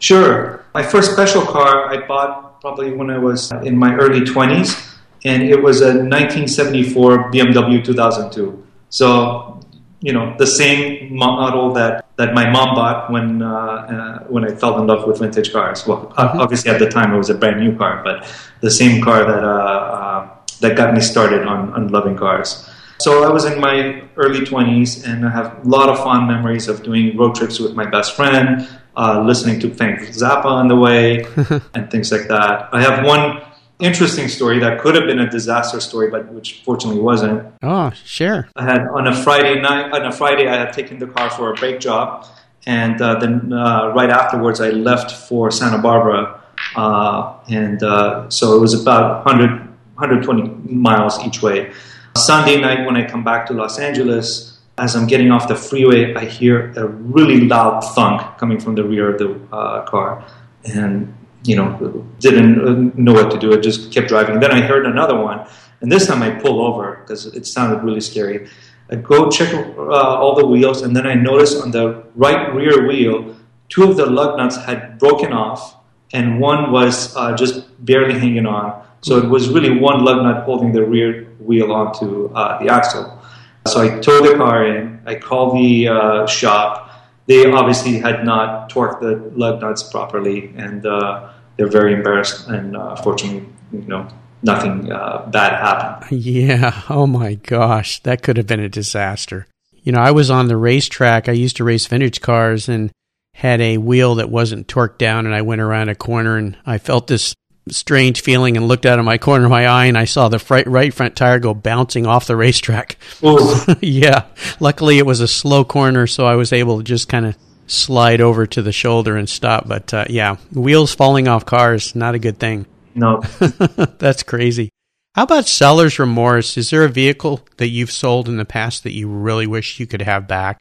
Sure. 0.00 0.64
My 0.74 0.82
first 0.82 1.12
special 1.12 1.42
car 1.42 1.88
I 1.88 2.04
bought 2.06 2.60
probably 2.60 2.92
when 2.92 3.10
I 3.10 3.18
was 3.18 3.52
in 3.62 3.76
my 3.76 3.94
early 3.94 4.20
20s, 4.20 4.96
and 5.24 5.42
it 5.42 5.62
was 5.62 5.80
a 5.80 5.94
1974 5.94 7.30
BMW 7.30 7.84
2002. 7.84 8.66
So 8.90 9.60
you 10.04 10.12
know 10.12 10.36
the 10.36 10.46
same 10.46 11.16
model 11.16 11.72
that, 11.72 12.04
that 12.16 12.34
my 12.34 12.46
mom 12.50 12.74
bought 12.74 13.10
when 13.10 13.40
uh, 13.40 13.48
uh, 13.48 14.18
when 14.34 14.44
I 14.44 14.54
fell 14.54 14.78
in 14.78 14.86
love 14.86 15.06
with 15.08 15.18
vintage 15.20 15.50
cars. 15.50 15.86
Well, 15.86 16.12
mm-hmm. 16.12 16.40
obviously 16.40 16.70
at 16.70 16.78
the 16.78 16.90
time 16.90 17.14
it 17.14 17.16
was 17.16 17.30
a 17.30 17.34
brand 17.34 17.58
new 17.58 17.74
car, 17.74 18.02
but 18.04 18.16
the 18.60 18.70
same 18.70 19.02
car 19.02 19.24
that 19.24 19.42
uh, 19.42 19.96
uh, 19.98 20.28
that 20.60 20.76
got 20.76 20.92
me 20.92 21.00
started 21.00 21.46
on, 21.46 21.72
on 21.72 21.88
loving 21.88 22.16
cars. 22.18 22.68
So 23.00 23.24
I 23.24 23.30
was 23.32 23.46
in 23.46 23.58
my 23.58 24.04
early 24.16 24.40
20s, 24.40 25.08
and 25.08 25.26
I 25.26 25.30
have 25.30 25.64
a 25.64 25.68
lot 25.68 25.88
of 25.88 25.96
fond 25.98 26.28
memories 26.28 26.68
of 26.68 26.82
doing 26.82 27.16
road 27.16 27.34
trips 27.34 27.58
with 27.58 27.74
my 27.74 27.86
best 27.86 28.14
friend, 28.14 28.68
uh, 28.96 29.22
listening 29.22 29.58
to 29.60 29.74
Frank 29.74 30.00
Zappa 30.00 30.44
on 30.60 30.68
the 30.68 30.76
way, 30.76 31.24
and 31.74 31.90
things 31.90 32.12
like 32.12 32.28
that. 32.28 32.68
I 32.72 32.82
have 32.82 33.04
one 33.04 33.40
interesting 33.78 34.28
story 34.28 34.58
that 34.60 34.80
could 34.80 34.94
have 34.94 35.04
been 35.04 35.18
a 35.18 35.28
disaster 35.28 35.80
story, 35.80 36.10
but 36.10 36.32
which 36.32 36.62
fortunately 36.64 37.00
wasn't. 37.00 37.52
Oh, 37.62 37.90
sure. 38.04 38.48
I 38.56 38.64
had 38.64 38.82
on 38.88 39.06
a 39.06 39.14
Friday 39.14 39.60
night, 39.60 39.92
on 39.92 40.06
a 40.06 40.12
Friday, 40.12 40.48
I 40.48 40.56
had 40.56 40.72
taken 40.72 40.98
the 40.98 41.06
car 41.06 41.30
for 41.30 41.52
a 41.52 41.54
brake 41.54 41.80
job, 41.80 42.26
and 42.66 43.00
uh, 43.00 43.18
then 43.18 43.52
uh, 43.52 43.92
right 43.94 44.10
afterwards, 44.10 44.60
I 44.60 44.70
left 44.70 45.10
for 45.28 45.50
Santa 45.50 45.78
Barbara, 45.78 46.40
uh, 46.76 47.36
and 47.48 47.82
uh, 47.82 48.28
so 48.30 48.56
it 48.56 48.60
was 48.60 48.80
about 48.80 49.24
100, 49.24 49.50
120 49.96 50.72
miles 50.72 51.18
each 51.24 51.42
way. 51.42 51.72
Sunday 52.16 52.60
night, 52.60 52.86
when 52.86 52.96
I 52.96 53.06
come 53.06 53.24
back 53.24 53.46
to 53.46 53.52
Los 53.54 53.78
Angeles, 53.78 54.60
as 54.78 54.94
I'm 54.94 55.06
getting 55.06 55.30
off 55.30 55.48
the 55.48 55.56
freeway, 55.56 56.14
I 56.14 56.24
hear 56.24 56.72
a 56.76 56.86
really 56.86 57.42
loud 57.42 57.80
thunk 57.80 58.38
coming 58.38 58.58
from 58.58 58.74
the 58.76 58.84
rear 58.84 59.12
of 59.12 59.18
the 59.18 59.54
uh, 59.54 59.84
car, 59.84 60.24
and 60.64 61.14
you 61.44 61.56
know, 61.56 62.06
didn't 62.18 62.96
know 62.96 63.12
what 63.12 63.30
to 63.30 63.38
do. 63.38 63.56
I 63.56 63.60
just 63.60 63.92
kept 63.92 64.08
driving. 64.08 64.40
Then 64.40 64.50
I 64.50 64.60
heard 64.60 64.86
another 64.86 65.18
one, 65.18 65.46
and 65.80 65.92
this 65.92 66.06
time 66.06 66.22
I 66.22 66.30
pull 66.30 66.60
over 66.60 66.96
because 66.96 67.26
it 67.26 67.46
sounded 67.46 67.84
really 67.84 68.00
scary. 68.00 68.48
I 68.90 68.96
go 68.96 69.30
check 69.30 69.52
uh, 69.54 69.80
all 69.80 70.34
the 70.34 70.46
wheels, 70.46 70.82
and 70.82 70.94
then 70.94 71.06
I 71.06 71.14
notice 71.14 71.60
on 71.60 71.70
the 71.70 72.04
right 72.14 72.54
rear 72.54 72.86
wheel, 72.86 73.36
two 73.68 73.84
of 73.84 73.96
the 73.96 74.06
lug 74.06 74.36
nuts 74.36 74.56
had 74.56 74.98
broken 74.98 75.32
off, 75.32 75.76
and 76.12 76.40
one 76.40 76.70
was 76.70 77.14
uh, 77.16 77.34
just 77.34 77.84
barely 77.84 78.18
hanging 78.18 78.46
on. 78.46 78.82
So 79.00 79.18
it 79.18 79.28
was 79.28 79.48
really 79.48 79.78
one 79.78 80.04
lug 80.04 80.22
nut 80.22 80.44
holding 80.44 80.72
the 80.72 80.84
rear 80.84 81.24
wheel 81.38 81.72
onto 81.72 82.32
uh, 82.32 82.62
the 82.62 82.72
axle. 82.72 83.20
So 83.66 83.82
I 83.82 83.98
tow 84.00 84.22
the 84.22 84.36
car 84.36 84.66
in. 84.66 85.00
I 85.06 85.14
call 85.14 85.54
the 85.54 85.88
uh, 85.88 86.26
shop. 86.26 86.90
They 87.26 87.50
obviously 87.50 87.98
had 87.98 88.24
not 88.24 88.70
torqued 88.70 89.00
the 89.00 89.30
lug 89.36 89.60
nuts 89.62 89.82
properly, 89.82 90.52
and 90.56 90.84
uh, 90.84 91.32
they're 91.56 91.68
very 91.68 91.92
embarrassed. 91.92 92.48
And 92.48 92.76
uh, 92.76 92.96
fortunately, 92.96 93.48
you 93.72 93.82
know, 93.82 94.08
nothing 94.42 94.90
uh, 94.90 95.26
bad 95.30 95.52
happened. 95.52 96.12
Yeah. 96.22 96.82
Oh 96.88 97.06
my 97.06 97.34
gosh, 97.34 98.00
that 98.00 98.22
could 98.22 98.36
have 98.36 98.46
been 98.46 98.60
a 98.60 98.68
disaster. 98.68 99.46
You 99.82 99.92
know, 99.92 100.00
I 100.00 100.12
was 100.12 100.30
on 100.30 100.48
the 100.48 100.56
racetrack. 100.56 101.28
I 101.28 101.32
used 101.32 101.56
to 101.56 101.64
race 101.64 101.86
vintage 101.86 102.20
cars 102.20 102.68
and 102.68 102.90
had 103.34 103.60
a 103.60 103.78
wheel 103.78 104.14
that 104.16 104.30
wasn't 104.30 104.68
torqued 104.68 104.98
down, 104.98 105.26
and 105.26 105.34
I 105.34 105.42
went 105.42 105.60
around 105.60 105.88
a 105.88 105.94
corner 105.94 106.36
and 106.36 106.56
I 106.64 106.78
felt 106.78 107.08
this 107.08 107.34
strange 107.70 108.20
feeling 108.20 108.56
and 108.56 108.68
looked 108.68 108.86
out 108.86 108.98
of 108.98 109.04
my 109.04 109.18
corner 109.18 109.46
of 109.46 109.50
my 109.50 109.66
eye 109.66 109.86
and 109.86 109.96
I 109.96 110.04
saw 110.04 110.28
the 110.28 110.38
fr- 110.38 110.66
right 110.66 110.92
front 110.92 111.16
tire 111.16 111.38
go 111.38 111.54
bouncing 111.54 112.06
off 112.06 112.26
the 112.26 112.36
racetrack. 112.36 112.98
yeah. 113.80 114.24
Luckily, 114.60 114.98
it 114.98 115.06
was 115.06 115.20
a 115.20 115.28
slow 115.28 115.64
corner, 115.64 116.06
so 116.06 116.26
I 116.26 116.34
was 116.34 116.52
able 116.52 116.78
to 116.78 116.84
just 116.84 117.08
kind 117.08 117.26
of 117.26 117.36
slide 117.66 118.20
over 118.20 118.46
to 118.46 118.62
the 118.62 118.72
shoulder 118.72 119.16
and 119.16 119.28
stop. 119.28 119.68
But 119.68 119.92
uh, 119.94 120.04
yeah, 120.08 120.36
wheels 120.52 120.94
falling 120.94 121.28
off 121.28 121.46
cars, 121.46 121.94
not 121.94 122.14
a 122.14 122.18
good 122.18 122.38
thing. 122.38 122.66
No. 122.94 123.20
That's 123.98 124.22
crazy. 124.22 124.70
How 125.14 125.22
about 125.22 125.46
seller's 125.46 125.98
remorse? 125.98 126.56
Is 126.56 126.70
there 126.70 126.84
a 126.84 126.88
vehicle 126.88 127.46
that 127.58 127.68
you've 127.68 127.90
sold 127.92 128.28
in 128.28 128.36
the 128.36 128.44
past 128.44 128.82
that 128.82 128.92
you 128.92 129.08
really 129.08 129.46
wish 129.46 129.78
you 129.78 129.86
could 129.86 130.02
have 130.02 130.26
back? 130.26 130.60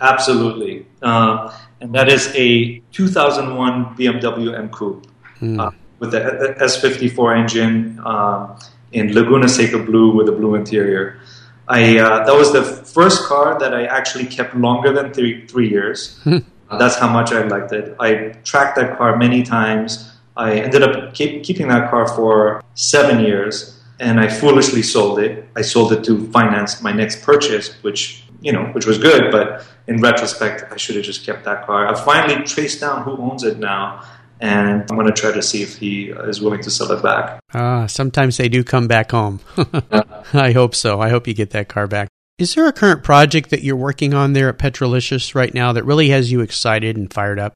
Absolutely. 0.00 0.86
Uh, 1.02 1.56
and 1.80 1.94
that 1.94 2.08
is 2.08 2.32
a 2.34 2.80
2001 2.92 3.96
BMW 3.96 4.56
M 4.56 4.68
Coupe. 4.68 5.06
Mm. 5.40 5.60
Uh, 5.60 5.70
with 5.98 6.12
the 6.12 6.54
S54 6.60 7.38
engine 7.38 8.00
um, 8.04 8.56
in 8.92 9.12
Laguna 9.12 9.48
Seca 9.48 9.78
blue 9.78 10.14
with 10.14 10.28
a 10.28 10.32
blue 10.32 10.54
interior. 10.54 11.20
I 11.68 11.98
uh, 11.98 12.24
that 12.24 12.34
was 12.34 12.52
the 12.52 12.62
first 12.62 13.24
car 13.24 13.58
that 13.58 13.74
I 13.74 13.84
actually 13.84 14.26
kept 14.26 14.56
longer 14.56 14.92
than 14.92 15.12
three 15.12 15.46
three 15.46 15.68
years. 15.68 16.20
that's 16.70 16.96
how 16.96 17.08
much 17.08 17.32
I 17.32 17.42
liked 17.46 17.72
it. 17.72 17.96
I 18.00 18.34
tracked 18.44 18.76
that 18.76 18.96
car 18.98 19.16
many 19.16 19.42
times. 19.42 20.12
I 20.36 20.54
ended 20.54 20.82
up 20.82 21.14
keep, 21.14 21.42
keeping 21.42 21.68
that 21.68 21.90
car 21.90 22.06
for 22.06 22.62
seven 22.74 23.24
years, 23.24 23.80
and 23.98 24.20
I 24.20 24.28
foolishly 24.28 24.82
sold 24.82 25.18
it. 25.18 25.48
I 25.56 25.62
sold 25.62 25.92
it 25.92 26.04
to 26.04 26.30
finance 26.30 26.80
my 26.80 26.92
next 26.92 27.22
purchase, 27.22 27.74
which 27.82 28.24
you 28.40 28.52
know, 28.52 28.66
which 28.66 28.86
was 28.86 28.98
good, 28.98 29.32
but 29.32 29.66
in 29.88 30.00
retrospect, 30.00 30.72
I 30.72 30.76
should 30.76 30.96
have 30.96 31.04
just 31.04 31.26
kept 31.26 31.44
that 31.44 31.66
car. 31.66 31.88
I 31.88 31.94
finally 32.04 32.44
traced 32.44 32.80
down 32.80 33.02
who 33.02 33.16
owns 33.16 33.42
it 33.42 33.58
now, 33.58 34.04
and 34.40 34.84
I'm 34.88 34.96
going 34.96 35.06
to 35.06 35.12
try 35.12 35.32
to 35.32 35.42
see 35.42 35.62
if 35.62 35.76
he 35.76 36.10
is 36.10 36.40
willing 36.40 36.62
to 36.62 36.70
sell 36.70 36.90
it 36.92 37.02
back. 37.02 37.40
Ah, 37.54 37.86
sometimes 37.86 38.36
they 38.36 38.48
do 38.48 38.64
come 38.64 38.86
back 38.86 39.10
home. 39.10 39.40
I 40.32 40.52
hope 40.52 40.74
so. 40.74 41.00
I 41.00 41.08
hope 41.08 41.26
you 41.26 41.34
get 41.34 41.50
that 41.50 41.68
car 41.68 41.86
back. 41.86 42.08
Is 42.38 42.54
there 42.54 42.68
a 42.68 42.72
current 42.72 43.02
project 43.02 43.50
that 43.50 43.62
you're 43.62 43.76
working 43.76 44.14
on 44.14 44.32
there 44.32 44.48
at 44.48 44.58
Petrolicious 44.58 45.34
right 45.34 45.52
now 45.52 45.72
that 45.72 45.84
really 45.84 46.10
has 46.10 46.30
you 46.30 46.40
excited 46.40 46.96
and 46.96 47.12
fired 47.12 47.38
up? 47.40 47.52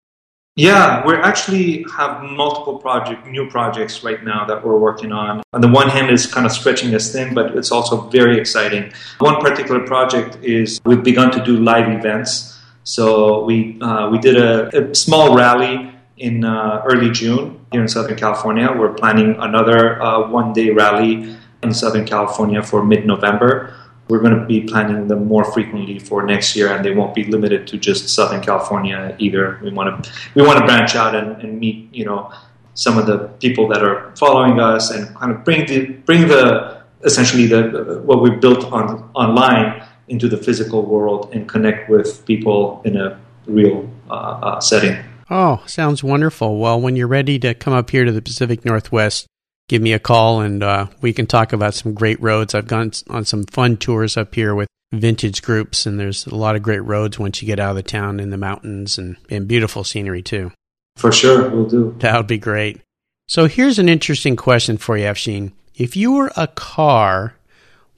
Yeah, 0.56 1.06
we 1.06 1.14
actually 1.14 1.86
have 1.96 2.22
multiple 2.22 2.78
project, 2.78 3.26
new 3.26 3.48
projects 3.48 4.04
right 4.04 4.22
now 4.22 4.44
that 4.44 4.62
we're 4.62 4.78
working 4.78 5.10
on. 5.10 5.42
On 5.54 5.62
the 5.62 5.68
one 5.68 5.88
hand, 5.88 6.10
it's 6.10 6.26
kind 6.26 6.44
of 6.44 6.52
stretching 6.52 6.90
this 6.90 7.10
thin, 7.10 7.32
but 7.32 7.56
it's 7.56 7.72
also 7.72 8.02
very 8.10 8.38
exciting. 8.38 8.92
One 9.18 9.40
particular 9.40 9.80
project 9.86 10.36
is 10.42 10.78
we've 10.84 11.02
begun 11.02 11.30
to 11.30 11.42
do 11.42 11.56
live 11.58 11.88
events. 11.88 12.60
So 12.84 13.44
we 13.44 13.80
uh, 13.80 14.10
we 14.10 14.18
did 14.18 14.36
a, 14.36 14.90
a 14.90 14.94
small 14.94 15.34
rally 15.34 15.94
in 16.16 16.44
uh, 16.44 16.82
early 16.86 17.10
June 17.10 17.64
here 17.72 17.82
in 17.82 17.88
Southern 17.88 18.16
California. 18.16 18.70
We're 18.72 18.94
planning 18.94 19.36
another 19.38 20.00
uh, 20.02 20.28
one 20.28 20.52
day 20.52 20.70
rally 20.70 21.36
in 21.62 21.74
Southern 21.74 22.04
California 22.04 22.62
for 22.62 22.84
mid 22.84 23.06
November. 23.06 23.74
We're 24.08 24.20
going 24.20 24.38
to 24.38 24.44
be 24.44 24.62
planning 24.62 25.08
them 25.08 25.26
more 25.26 25.44
frequently 25.44 25.98
for 25.98 26.22
next 26.24 26.54
year, 26.54 26.74
and 26.74 26.84
they 26.84 26.92
won't 26.92 27.14
be 27.14 27.24
limited 27.24 27.66
to 27.68 27.78
just 27.78 28.08
Southern 28.08 28.42
California 28.42 29.16
either. 29.18 29.58
We 29.62 29.70
want 29.70 30.04
to 30.04 30.12
we 30.34 30.42
want 30.42 30.58
to 30.58 30.66
branch 30.66 30.94
out 30.94 31.14
and, 31.14 31.40
and 31.40 31.58
meet 31.58 31.88
you 31.94 32.04
know 32.04 32.32
some 32.74 32.98
of 32.98 33.06
the 33.06 33.28
people 33.40 33.68
that 33.68 33.82
are 33.82 34.14
following 34.16 34.60
us 34.60 34.90
and 34.90 35.14
kind 35.16 35.32
of 35.32 35.44
bring 35.44 35.66
the 35.66 35.86
bring 36.04 36.28
the 36.28 36.82
essentially 37.04 37.46
the 37.46 38.02
what 38.04 38.22
we've 38.22 38.40
built 38.40 38.64
on 38.72 39.10
online 39.14 39.82
into 40.08 40.28
the 40.28 40.36
physical 40.36 40.84
world 40.84 41.30
and 41.32 41.48
connect 41.48 41.88
with 41.88 42.24
people 42.26 42.82
in 42.84 42.96
a 42.96 43.18
real 43.46 43.88
uh, 44.10 44.14
uh, 44.14 44.60
setting. 44.60 44.96
Oh, 45.34 45.62
sounds 45.64 46.04
wonderful. 46.04 46.58
Well, 46.58 46.78
when 46.78 46.94
you're 46.94 47.08
ready 47.08 47.38
to 47.38 47.54
come 47.54 47.72
up 47.72 47.88
here 47.88 48.04
to 48.04 48.12
the 48.12 48.20
Pacific 48.20 48.66
Northwest, 48.66 49.26
give 49.66 49.80
me 49.80 49.94
a 49.94 49.98
call 49.98 50.42
and 50.42 50.62
uh, 50.62 50.88
we 51.00 51.14
can 51.14 51.24
talk 51.24 51.54
about 51.54 51.72
some 51.72 51.94
great 51.94 52.20
roads. 52.20 52.54
I've 52.54 52.66
gone 52.66 52.92
on 53.08 53.24
some 53.24 53.44
fun 53.44 53.78
tours 53.78 54.18
up 54.18 54.34
here 54.34 54.54
with 54.54 54.68
vintage 54.92 55.40
groups, 55.40 55.86
and 55.86 55.98
there's 55.98 56.26
a 56.26 56.34
lot 56.34 56.54
of 56.54 56.62
great 56.62 56.80
roads 56.80 57.18
once 57.18 57.40
you 57.40 57.46
get 57.46 57.58
out 57.58 57.70
of 57.70 57.76
the 57.76 57.82
town 57.82 58.20
in 58.20 58.28
the 58.28 58.36
mountains 58.36 58.98
and, 58.98 59.16
and 59.30 59.48
beautiful 59.48 59.84
scenery 59.84 60.20
too. 60.20 60.52
For 60.96 61.10
sure, 61.10 61.48
we'll 61.48 61.64
do. 61.64 61.96
That 62.00 62.18
would 62.18 62.26
be 62.26 62.36
great. 62.36 62.82
So 63.26 63.46
here's 63.46 63.78
an 63.78 63.88
interesting 63.88 64.36
question 64.36 64.76
for 64.76 64.98
you, 64.98 65.06
Afshin. 65.06 65.52
If 65.74 65.96
you 65.96 66.12
were 66.12 66.30
a 66.36 66.48
car, 66.48 67.36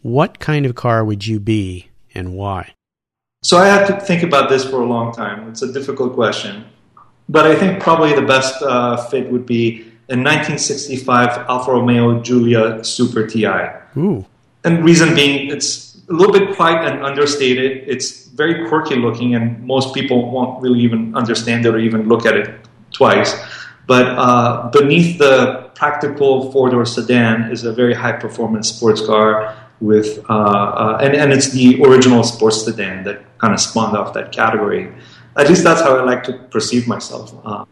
what 0.03 0.39
kind 0.39 0.67
of 0.67 0.77
car 0.77 1.05
would 1.05 1.27
you 1.27 1.41
be 1.41 1.89
and 2.15 2.35
why? 2.35 2.75
So 3.43 3.59
I 3.59 3.67
had 3.67 3.87
to 3.89 3.99
think 3.99 4.23
about 4.23 4.49
this 4.49 4.65
for 4.65 4.81
a 4.81 4.87
long 4.87 5.13
time. 5.13 5.49
It's 5.49 5.63
a 5.63 5.73
difficult 5.73 6.15
question. 6.15 6.67
But 7.29 7.47
I 7.47 7.55
think 7.55 7.83
probably 7.83 8.15
the 8.15 8.23
best 8.23 8.63
uh, 8.63 8.97
fit 9.09 9.31
would 9.31 9.47
be 9.47 9.81
a 10.09 10.17
1965 10.17 11.47
Alfa 11.49 11.73
Romeo 11.73 12.21
Giulia 12.21 12.85
Super 12.85 13.27
TI. 13.27 13.47
Ooh. 13.97 14.25
And 14.65 14.85
reason 14.85 15.15
being, 15.15 15.51
it's 15.51 16.03
a 16.09 16.13
little 16.13 16.33
bit 16.33 16.55
quiet 16.55 16.91
and 16.91 17.05
understated. 17.05 17.89
It's 17.89 18.27
very 18.27 18.69
quirky 18.69 18.97
looking, 18.97 19.35
and 19.35 19.63
most 19.65 19.95
people 19.95 20.31
won't 20.31 20.61
really 20.63 20.81
even 20.81 21.15
understand 21.15 21.65
it 21.65 21.75
or 21.75 21.79
even 21.79 22.09
look 22.09 22.27
at 22.27 22.37
it 22.37 22.55
twice. 22.93 23.35
But 23.87 24.07
uh, 24.07 24.71
beneath 24.71 25.19
the 25.19 25.71
practical 25.75 26.51
four 26.53 26.71
door 26.71 26.87
sedan 26.87 27.51
is 27.51 27.65
a 27.65 27.73
very 27.73 27.95
high 27.95 28.13
performance 28.13 28.69
sports 28.69 29.05
car 29.05 29.57
with, 29.81 30.19
uh, 30.31 30.33
uh, 30.33 30.99
and, 31.03 31.15
and 31.15 31.33
it's 31.33 31.51
the 31.51 31.83
original 31.83 32.23
sports 32.23 32.65
sedan 32.65 33.05
that 33.05 33.23
kind 33.45 33.55
of 33.55 33.61
spawned 33.61 33.97
off 33.97 34.15
that 34.15 34.33
category 34.33 34.93
at 35.37 35.49
least 35.49 35.65
that's 35.65 35.81
how 35.81 35.97
I 35.97 36.03
like 36.03 36.23
to 36.25 36.33
perceive 36.33 36.87
myself. 36.87 37.35
Uh, 37.45 37.65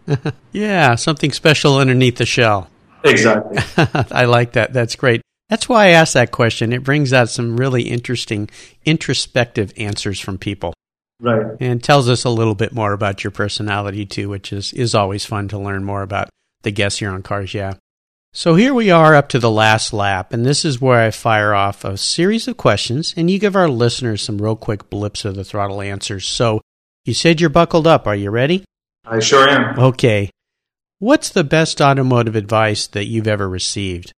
yeah, 0.52 0.94
something 0.94 1.32
special 1.32 1.76
underneath 1.76 2.16
the 2.16 2.26
shell. 2.26 2.68
Exactly. 3.04 3.58
I 4.10 4.24
like 4.24 4.52
that. 4.52 4.72
That's 4.72 4.96
great. 4.96 5.22
That's 5.48 5.68
why 5.68 5.86
I 5.86 5.88
asked 5.90 6.14
that 6.14 6.32
question. 6.32 6.72
It 6.72 6.84
brings 6.84 7.12
out 7.12 7.28
some 7.28 7.56
really 7.56 7.82
interesting, 7.82 8.48
introspective 8.84 9.72
answers 9.76 10.18
from 10.18 10.38
people. 10.38 10.72
Right. 11.20 11.56
And 11.60 11.82
tells 11.82 12.08
us 12.08 12.24
a 12.24 12.30
little 12.30 12.54
bit 12.54 12.72
more 12.72 12.92
about 12.92 13.22
your 13.22 13.30
personality, 13.30 14.06
too, 14.06 14.28
which 14.28 14.52
is, 14.52 14.72
is 14.72 14.94
always 14.94 15.24
fun 15.24 15.48
to 15.48 15.58
learn 15.58 15.84
more 15.84 16.02
about 16.02 16.30
the 16.62 16.72
guests 16.72 16.98
here 16.98 17.10
on 17.10 17.22
Cars 17.22 17.54
Yeah. 17.54 17.74
So 18.34 18.54
here 18.54 18.72
we 18.72 18.90
are 18.90 19.14
up 19.14 19.28
to 19.28 19.38
the 19.38 19.50
last 19.50 19.92
lap, 19.92 20.32
and 20.32 20.42
this 20.42 20.64
is 20.64 20.80
where 20.80 21.00
I 21.00 21.10
fire 21.10 21.52
off 21.52 21.84
a 21.84 21.98
series 21.98 22.48
of 22.48 22.56
questions, 22.56 23.12
and 23.14 23.30
you 23.30 23.38
give 23.38 23.54
our 23.54 23.68
listeners 23.68 24.22
some 24.22 24.40
real 24.40 24.56
quick 24.56 24.88
blips 24.88 25.26
of 25.26 25.34
the 25.34 25.44
throttle 25.44 25.82
answers. 25.82 26.26
So 26.26 26.62
you 27.04 27.12
said 27.12 27.42
you're 27.42 27.50
buckled 27.50 27.86
up. 27.86 28.06
Are 28.06 28.16
you 28.16 28.30
ready? 28.30 28.64
I 29.04 29.20
sure 29.20 29.46
am. 29.46 29.78
Okay. 29.78 30.30
What's 30.98 31.28
the 31.28 31.44
best 31.44 31.82
automotive 31.82 32.34
advice 32.34 32.86
that 32.86 33.04
you've 33.04 33.28
ever 33.28 33.46
received? 33.46 34.14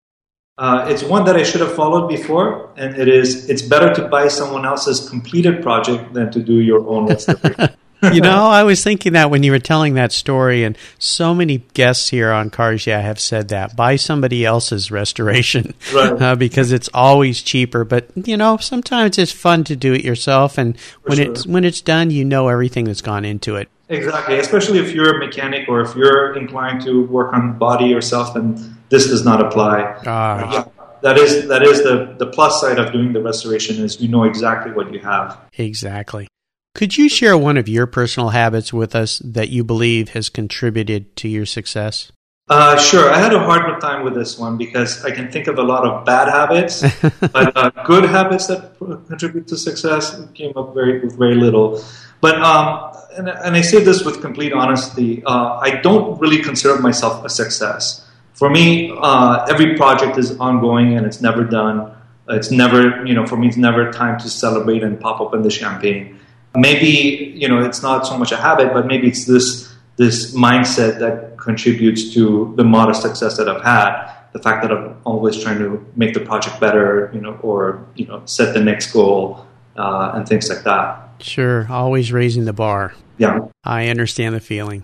Uh, 0.60 0.86
it's 0.88 1.02
one 1.02 1.26
that 1.26 1.36
I 1.36 1.42
should 1.42 1.62
have 1.62 1.74
followed 1.76 2.08
before, 2.08 2.72
and 2.78 2.96
it 2.96 3.08
is 3.08 3.50
it's 3.50 3.64
better 3.64 3.96
to 3.96 4.08
buy 4.10 4.28
someone 4.28 4.64
else's 4.64 5.10
completed 5.10 5.64
project 5.64 6.14
than 6.14 6.32
to 6.34 6.40
do 6.40 6.60
your 6.60 6.88
own 6.88 7.08
you 8.12 8.22
know, 8.22 8.48
I 8.48 8.64
was 8.64 8.84
thinking 8.84 9.14
that 9.14 9.30
when 9.30 9.44
you 9.44 9.52
were 9.52 9.60
telling 9.60 9.94
that 9.96 10.12
story, 10.12 10.64
and 10.64 10.78
so 11.00 11.34
many 11.34 11.60
guests 11.74 12.10
here 12.10 12.32
on 12.32 12.50
Cars 12.50 12.86
Yeah 12.86 13.00
have 13.02 13.20
said 13.20 13.50
that 13.50 13.76
buy 13.76 13.96
somebody 13.96 14.46
else's 14.46 14.92
restoration 14.92 15.74
right. 15.94 16.22
uh, 16.22 16.36
because 16.36 16.72
it's 16.72 16.90
always 16.94 17.42
cheaper. 17.42 17.84
But 17.84 18.10
you 18.16 18.38
know, 18.38 18.58
sometimes 18.58 19.18
it's 19.18 19.32
fun 19.32 19.64
to 19.66 19.76
do 19.76 19.94
it 19.94 20.04
yourself, 20.04 20.58
and 20.58 20.80
For 20.80 21.10
when 21.10 21.18
sure. 21.18 21.32
it's 21.32 21.48
when 21.48 21.64
it's 21.66 21.82
done, 21.82 22.12
you 22.12 22.26
know 22.26 22.48
everything 22.48 22.86
that's 22.86 23.02
gone 23.02 23.26
into 23.26 23.56
it. 23.56 23.70
Exactly, 23.90 24.40
especially 24.40 24.80
if 24.80 24.94
you're 24.94 25.18
a 25.18 25.20
mechanic 25.20 25.68
or 25.68 25.82
if 25.82 25.96
you're 25.96 26.36
inclined 26.38 26.82
to 26.84 27.06
work 27.08 27.34
on 27.34 27.58
body 27.58 27.86
yourself, 27.86 28.34
then 28.34 28.78
this 28.90 29.08
does 29.08 29.24
not 29.24 29.46
apply. 29.46 29.80
Yeah, 30.04 30.66
that 31.04 31.18
is 31.18 31.48
that 31.50 31.64
is 31.64 31.84
the 31.84 32.16
the 32.18 32.28
plus 32.28 32.62
side 32.62 32.80
of 32.80 32.92
doing 32.92 33.14
the 33.14 33.22
restoration 33.22 33.84
is 33.84 34.02
you 34.02 34.08
know 34.08 34.24
exactly 34.24 34.72
what 34.72 34.92
you 34.92 35.00
have. 35.00 35.38
Exactly. 35.58 36.28
Could 36.76 36.98
you 36.98 37.08
share 37.08 37.38
one 37.38 37.58
of 37.58 37.70
your 37.70 37.86
personal 37.86 38.30
habits 38.30 38.74
with 38.74 38.96
us 38.96 39.20
that 39.20 39.50
you 39.50 39.64
believe 39.64 40.10
has 40.10 40.30
contributed 40.30 41.16
to 41.18 41.28
your 41.28 41.46
success? 41.46 42.12
Uh, 42.50 42.78
sure. 42.78 43.12
I 43.12 43.20
had 43.20 43.32
a 43.32 43.40
hard 43.40 43.80
time 43.80 44.04
with 44.04 44.16
this 44.16 44.40
one 44.40 44.58
because 44.58 45.06
I 45.06 45.12
can 45.12 45.32
think 45.32 45.48
of 45.48 45.60
a 45.60 45.62
lot 45.62 45.86
of 45.86 46.04
bad 46.04 46.28
habits, 46.30 46.82
but 47.32 47.56
uh, 47.56 47.70
good 47.86 48.06
habits 48.06 48.48
that 48.48 48.76
contribute 49.08 49.48
to 49.50 49.58
success 49.58 50.20
came 50.34 50.52
up 50.58 50.74
very 50.74 51.00
with 51.00 51.18
very 51.18 51.36
little. 51.36 51.82
But 52.22 52.42
um, 52.42 52.92
and, 53.18 53.30
and, 53.30 53.56
I 53.56 53.62
say 53.62 53.84
this 53.84 54.04
with 54.04 54.22
complete 54.22 54.52
honesty. 54.52 55.24
Uh, 55.24 55.60
I 55.62 55.80
don't 55.82 56.20
really 56.20 56.42
consider 56.42 56.80
myself 56.80 57.24
a 57.24 57.30
success. 57.30 58.10
For 58.34 58.50
me, 58.50 58.92
uh, 59.00 59.46
every 59.50 59.78
project 59.78 60.18
is 60.18 60.38
ongoing 60.40 60.98
and 60.98 61.06
it's 61.06 61.22
never 61.22 61.44
done. 61.44 61.96
It's 62.30 62.50
never, 62.50 63.06
you 63.06 63.14
know, 63.14 63.28
for 63.28 63.38
me, 63.38 63.48
it's 63.48 63.58
never 63.58 63.92
time 63.92 64.20
to 64.20 64.30
celebrate 64.30 64.84
and 64.84 65.00
pop 65.00 65.22
open 65.22 65.44
the 65.44 65.52
champagne. 65.52 66.20
Maybe, 66.56 67.34
you 67.36 67.48
know, 67.48 67.64
it's 67.64 67.82
not 67.82 68.06
so 68.06 68.18
much 68.18 68.32
a 68.32 68.38
habit, 68.38 68.74
but 68.74 68.86
maybe 68.86 69.08
it's 69.08 69.26
this 69.26 69.74
this 69.96 70.34
mindset 70.34 71.00
that 71.00 71.38
contributes 71.38 72.14
to 72.14 72.54
the 72.58 72.64
modest 72.64 73.02
success 73.02 73.38
that 73.38 73.48
I've 73.48 73.64
had. 73.64 74.12
The 74.34 74.40
fact 74.40 74.64
that 74.64 74.72
I'm 74.72 74.98
always 75.04 75.42
trying 75.42 75.60
to 75.60 75.86
make 75.96 76.16
the 76.16 76.20
project 76.20 76.60
better, 76.60 77.12
you 77.14 77.22
know, 77.22 77.38
or 77.42 77.86
you 77.96 78.08
know, 78.08 78.24
set 78.26 78.54
the 78.54 78.62
next 78.62 78.92
goal 78.92 79.46
uh, 79.78 80.14
and 80.16 80.28
things 80.28 80.50
like 80.50 80.64
that. 80.64 81.10
Sure, 81.20 81.68
always 81.70 82.12
raising 82.12 82.46
the 82.46 82.54
bar. 82.54 82.94
Yeah, 83.18 83.48
I 83.64 83.90
understand 83.90 84.36
the 84.36 84.40
feeling. 84.40 84.84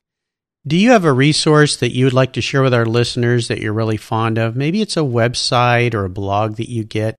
Do 0.67 0.77
you 0.77 0.91
have 0.91 1.05
a 1.05 1.13
resource 1.13 1.77
that 1.77 1.95
you 1.95 2.05
would 2.05 2.13
like 2.13 2.33
to 2.33 2.41
share 2.41 2.61
with 2.61 2.73
our 2.73 2.85
listeners 2.85 3.47
that 3.47 3.59
you're 3.59 3.73
really 3.73 3.97
fond 3.97 4.37
of? 4.37 4.55
Maybe 4.55 4.81
it's 4.81 4.97
a 4.97 5.01
website 5.01 5.93
or 5.93 6.05
a 6.05 6.09
blog 6.09 6.57
that 6.57 6.69
you 6.69 6.83
get. 6.83 7.15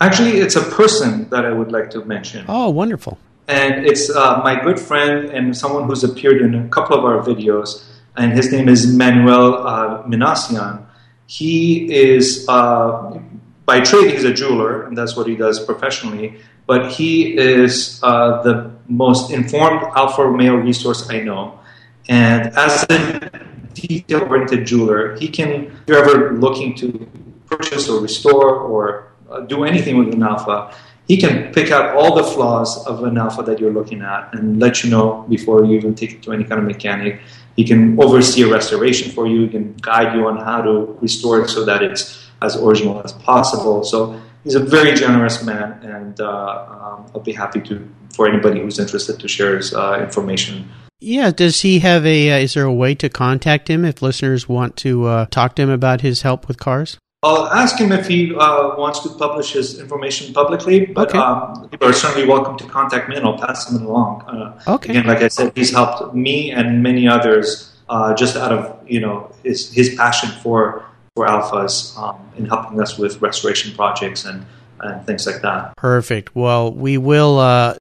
Actually, 0.00 0.38
it's 0.38 0.56
a 0.56 0.62
person 0.62 1.28
that 1.30 1.44
I 1.44 1.52
would 1.52 1.72
like 1.72 1.90
to 1.90 2.04
mention. 2.04 2.44
Oh, 2.48 2.70
wonderful. 2.70 3.18
And 3.48 3.86
it's 3.86 4.10
uh, 4.10 4.40
my 4.42 4.60
good 4.60 4.80
friend 4.80 5.30
and 5.30 5.56
someone 5.56 5.84
who's 5.84 6.02
appeared 6.02 6.42
in 6.42 6.54
a 6.54 6.68
couple 6.68 6.98
of 6.98 7.04
our 7.04 7.22
videos. 7.22 7.84
And 8.16 8.32
his 8.32 8.50
name 8.50 8.68
is 8.68 8.92
Manuel 8.92 9.66
uh, 9.66 10.02
Minassian. 10.04 10.84
He 11.26 11.92
is, 11.92 12.46
uh, 12.48 13.18
by 13.64 13.80
trade, 13.80 14.12
he's 14.12 14.24
a 14.24 14.32
jeweler, 14.32 14.86
and 14.86 14.96
that's 14.96 15.16
what 15.16 15.26
he 15.26 15.36
does 15.36 15.64
professionally. 15.64 16.40
But 16.66 16.90
he 16.90 17.36
is 17.36 18.00
uh, 18.02 18.42
the 18.42 18.72
most 18.88 19.30
informed 19.30 19.82
Alfa 19.94 20.24
Romeo 20.24 20.56
resource 20.56 21.08
I 21.10 21.20
know. 21.20 21.60
And 22.08 22.56
as 22.56 22.84
a 22.90 23.30
detail 23.74 24.22
oriented 24.22 24.66
jeweler, 24.66 25.16
he 25.16 25.28
can, 25.28 25.66
if 25.66 25.72
you're 25.86 25.98
ever 25.98 26.32
looking 26.32 26.74
to 26.76 27.06
purchase 27.46 27.88
or 27.88 28.00
restore 28.00 28.54
or 28.54 29.12
uh, 29.30 29.40
do 29.40 29.64
anything 29.64 29.98
with 29.98 30.12
an 30.14 30.22
Alfa, 30.22 30.74
he 31.06 31.16
can 31.16 31.52
pick 31.52 31.70
out 31.70 31.96
all 31.96 32.16
the 32.16 32.24
flaws 32.24 32.84
of 32.86 33.04
an 33.04 33.16
Alfa 33.16 33.42
that 33.42 33.60
you're 33.60 33.72
looking 33.72 34.02
at 34.02 34.34
and 34.34 34.58
let 34.58 34.82
you 34.82 34.90
know 34.90 35.24
before 35.28 35.64
you 35.64 35.76
even 35.76 35.94
take 35.94 36.12
it 36.12 36.22
to 36.24 36.32
any 36.32 36.44
kind 36.44 36.60
of 36.60 36.66
mechanic. 36.66 37.20
He 37.54 37.64
can 37.64 37.98
oversee 38.00 38.42
a 38.42 38.48
restoration 38.48 39.12
for 39.12 39.26
you. 39.26 39.42
He 39.42 39.48
can 39.48 39.74
guide 39.74 40.14
you 40.14 40.26
on 40.26 40.36
how 40.38 40.62
to 40.62 40.98
restore 41.00 41.40
it 41.42 41.48
so 41.48 41.64
that 41.64 41.82
it's 41.82 42.28
as 42.42 42.56
original 42.56 43.00
as 43.02 43.12
possible. 43.12 43.84
So 43.84 44.20
he's 44.44 44.56
a 44.56 44.60
very 44.60 44.94
generous 44.94 45.42
man, 45.42 45.80
and 45.82 46.20
uh, 46.20 46.66
um, 46.68 47.10
I'll 47.14 47.20
be 47.20 47.32
happy 47.32 47.60
to 47.62 47.88
for 48.12 48.26
anybody 48.26 48.60
who's 48.60 48.78
interested 48.78 49.20
to 49.20 49.28
share 49.28 49.56
his 49.56 49.74
uh, 49.74 50.00
information. 50.02 50.68
Yeah, 50.98 51.30
does 51.30 51.60
he 51.60 51.80
have 51.80 52.04
a? 52.06 52.32
Uh, 52.32 52.38
is 52.38 52.54
there 52.54 52.64
a 52.64 52.72
way 52.72 52.94
to 52.96 53.08
contact 53.08 53.68
him 53.68 53.84
if 53.84 54.02
listeners 54.02 54.48
want 54.48 54.76
to 54.78 55.06
uh, 55.06 55.26
talk 55.26 55.54
to 55.56 55.62
him 55.62 55.70
about 55.70 56.00
his 56.00 56.22
help 56.22 56.48
with 56.48 56.58
cars? 56.58 56.98
I'll 57.22 57.46
ask 57.46 57.78
him 57.78 57.92
if 57.92 58.06
he 58.06 58.34
uh, 58.34 58.76
wants 58.76 59.00
to 59.00 59.08
publish 59.08 59.52
his 59.52 59.80
information 59.80 60.32
publicly, 60.34 60.86
but 60.86 61.08
Okay. 61.08 61.18
um, 61.18 61.68
you 61.72 61.78
are 61.88 61.92
certainly 61.92 62.28
welcome 62.28 62.56
to 62.58 62.64
contact 62.64 63.08
me 63.08 63.16
and 63.16 63.24
I'll 63.26 63.38
pass 63.38 63.70
him 63.70 63.84
along. 63.86 64.22
Uh, 64.22 64.60
Okay. 64.74 64.90
Again, 64.90 65.06
like 65.06 65.22
I 65.22 65.28
said, 65.28 65.52
he's 65.56 65.72
helped 65.72 66.14
me 66.14 66.50
and 66.52 66.82
many 66.82 67.08
others 67.08 67.72
uh, 67.88 68.14
just 68.14 68.36
out 68.36 68.52
of 68.52 68.76
you 68.88 69.00
know 69.00 69.30
his 69.44 69.72
his 69.72 69.94
passion 69.94 70.28
for 70.42 70.84
for 71.14 71.26
Alfas 71.26 71.96
um, 71.98 72.16
in 72.36 72.44
helping 72.46 72.80
us 72.80 72.98
with 72.98 73.20
restoration 73.22 73.74
projects 73.74 74.24
and 74.24 74.44
and 74.80 75.04
things 75.06 75.26
like 75.26 75.40
that. 75.42 75.72
Perfect. 75.78 76.36
Well, 76.36 76.70
we 76.72 76.98
will 76.98 77.38
uh, 77.38 77.76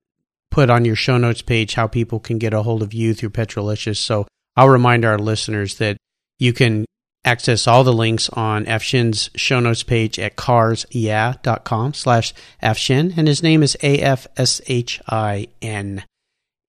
put 0.50 0.70
on 0.70 0.86
your 0.86 0.96
show 0.96 1.18
notes 1.18 1.42
page 1.42 1.74
how 1.74 1.88
people 1.88 2.20
can 2.22 2.38
get 2.38 2.54
a 2.54 2.64
hold 2.64 2.82
of 2.82 2.94
you 2.94 3.14
through 3.14 3.32
Petrolicious. 3.32 4.00
So 4.00 4.26
I'll 4.56 4.70
remind 4.70 5.04
our 5.04 5.20
listeners 5.20 5.76
that 5.76 5.98
you 6.40 6.54
can 6.54 6.86
access 7.26 7.68
all 7.68 7.84
the 7.84 7.92
links 7.92 8.30
on 8.30 8.64
Afshin's 8.66 9.30
show 9.36 9.60
notes 9.60 9.84
page 9.84 10.18
at 10.20 10.38
carsyeah.com 10.38 11.94
slash 11.94 12.34
Afshin, 12.64 13.18
and 13.18 13.28
his 13.28 13.44
name 13.44 13.64
is 13.64 13.76
A-F-S-H-I-N. 13.82 14.24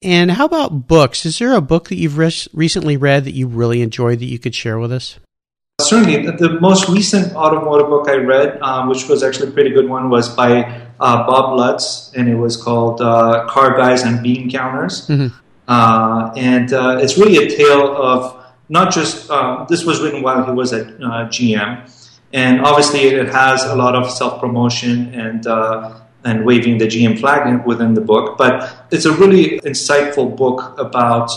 And 0.02 0.30
how 0.30 0.44
about 0.44 0.88
books? 0.88 1.26
Is 1.26 1.38
there 1.38 1.54
a 1.54 1.60
book 1.60 1.88
that 1.88 1.96
you've 1.96 2.18
res- 2.18 2.48
recently 2.52 2.96
read 2.96 3.24
that 3.24 3.34
you 3.34 3.46
really 3.46 3.82
enjoyed 3.82 4.18
that 4.18 4.26
you 4.26 4.38
could 4.38 4.54
share 4.54 4.78
with 4.78 4.92
us? 4.92 5.18
Certainly, 5.80 6.30
the, 6.38 6.58
most 6.60 6.88
recent 6.88 7.34
automotive 7.34 7.88
book 7.88 8.08
I 8.08 8.14
read, 8.14 8.60
um, 8.62 8.88
which 8.88 9.08
was 9.08 9.22
actually 9.22 9.48
a 9.48 9.52
pretty 9.52 9.70
good 9.70 9.88
one, 9.88 10.08
was 10.08 10.34
by 10.34 10.62
uh, 11.00 11.26
Bob 11.26 11.58
Lutz, 11.58 12.12
and 12.14 12.30
it 12.30 12.36
was 12.36 12.56
called 12.56 13.02
uh, 13.02 13.44
"Car 13.46 13.76
Guys 13.76 14.02
and 14.02 14.22
Bean 14.22 14.50
Counters." 14.50 15.06
Mhm. 15.06 15.32
Uh, 15.68 16.32
and 16.34 16.72
uh, 16.72 16.98
it's 17.02 17.18
really 17.18 17.46
a 17.46 17.50
tale 17.54 17.94
of 17.94 18.42
not 18.68 18.92
just 18.92 19.30
um, 19.30 19.66
this 19.68 19.84
was 19.84 20.00
written 20.00 20.22
while 20.22 20.44
he 20.44 20.52
was 20.52 20.72
at 20.72 20.86
uh, 20.86 21.28
GM, 21.28 21.90
and 22.32 22.60
obviously 22.60 23.00
it 23.00 23.28
has 23.28 23.62
a 23.64 23.74
lot 23.74 23.94
of 23.94 24.10
self 24.10 24.40
promotion 24.40 25.14
and 25.14 25.46
uh, 25.46 26.00
and 26.24 26.44
waving 26.44 26.78
the 26.78 26.86
GM 26.86 27.18
flag 27.18 27.64
within 27.66 27.94
the 27.94 28.00
book, 28.00 28.36
but 28.36 28.86
it's 28.90 29.04
a 29.04 29.12
really 29.12 29.60
insightful 29.60 30.36
book 30.36 30.76
about 30.78 31.30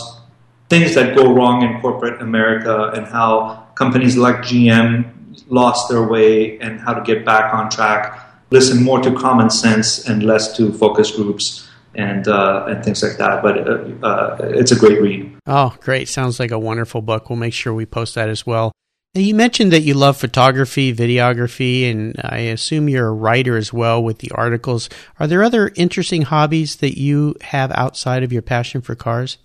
things 0.68 0.94
that 0.94 1.14
go 1.14 1.32
wrong 1.32 1.62
in 1.62 1.80
corporate 1.80 2.20
America 2.20 2.90
and 2.94 3.06
how 3.06 3.66
companies 3.76 4.16
like 4.16 4.36
GM 4.36 5.12
lost 5.48 5.88
their 5.88 6.06
way 6.06 6.58
and 6.58 6.80
how 6.80 6.92
to 6.92 7.02
get 7.02 7.24
back 7.24 7.54
on 7.54 7.70
track. 7.70 8.18
Listen 8.50 8.82
more 8.82 9.00
to 9.00 9.14
common 9.14 9.48
sense 9.48 10.08
and 10.08 10.24
less 10.24 10.56
to 10.56 10.72
focus 10.72 11.12
groups 11.12 11.69
and 11.94 12.26
uh, 12.28 12.66
and 12.68 12.84
things 12.84 13.02
like 13.02 13.16
that. 13.18 13.42
But 13.42 13.68
uh, 13.68 14.06
uh, 14.06 14.36
it's 14.54 14.72
a 14.72 14.76
great 14.76 15.00
read. 15.00 15.36
Oh, 15.46 15.76
great. 15.80 16.08
Sounds 16.08 16.38
like 16.40 16.50
a 16.50 16.58
wonderful 16.58 17.02
book. 17.02 17.28
We'll 17.28 17.38
make 17.38 17.54
sure 17.54 17.74
we 17.74 17.86
post 17.86 18.14
that 18.14 18.28
as 18.28 18.46
well. 18.46 18.72
Now, 19.14 19.22
you 19.22 19.34
mentioned 19.34 19.72
that 19.72 19.80
you 19.80 19.94
love 19.94 20.16
photography, 20.16 20.94
videography, 20.94 21.90
and 21.90 22.14
I 22.22 22.38
assume 22.38 22.88
you're 22.88 23.08
a 23.08 23.12
writer 23.12 23.56
as 23.56 23.72
well 23.72 24.00
with 24.00 24.18
the 24.18 24.30
articles. 24.30 24.88
Are 25.18 25.26
there 25.26 25.42
other 25.42 25.72
interesting 25.74 26.22
hobbies 26.22 26.76
that 26.76 26.96
you 26.96 27.34
have 27.40 27.72
outside 27.72 28.22
of 28.22 28.32
your 28.32 28.42
passion 28.42 28.82
for 28.82 28.94
cars? 28.94 29.38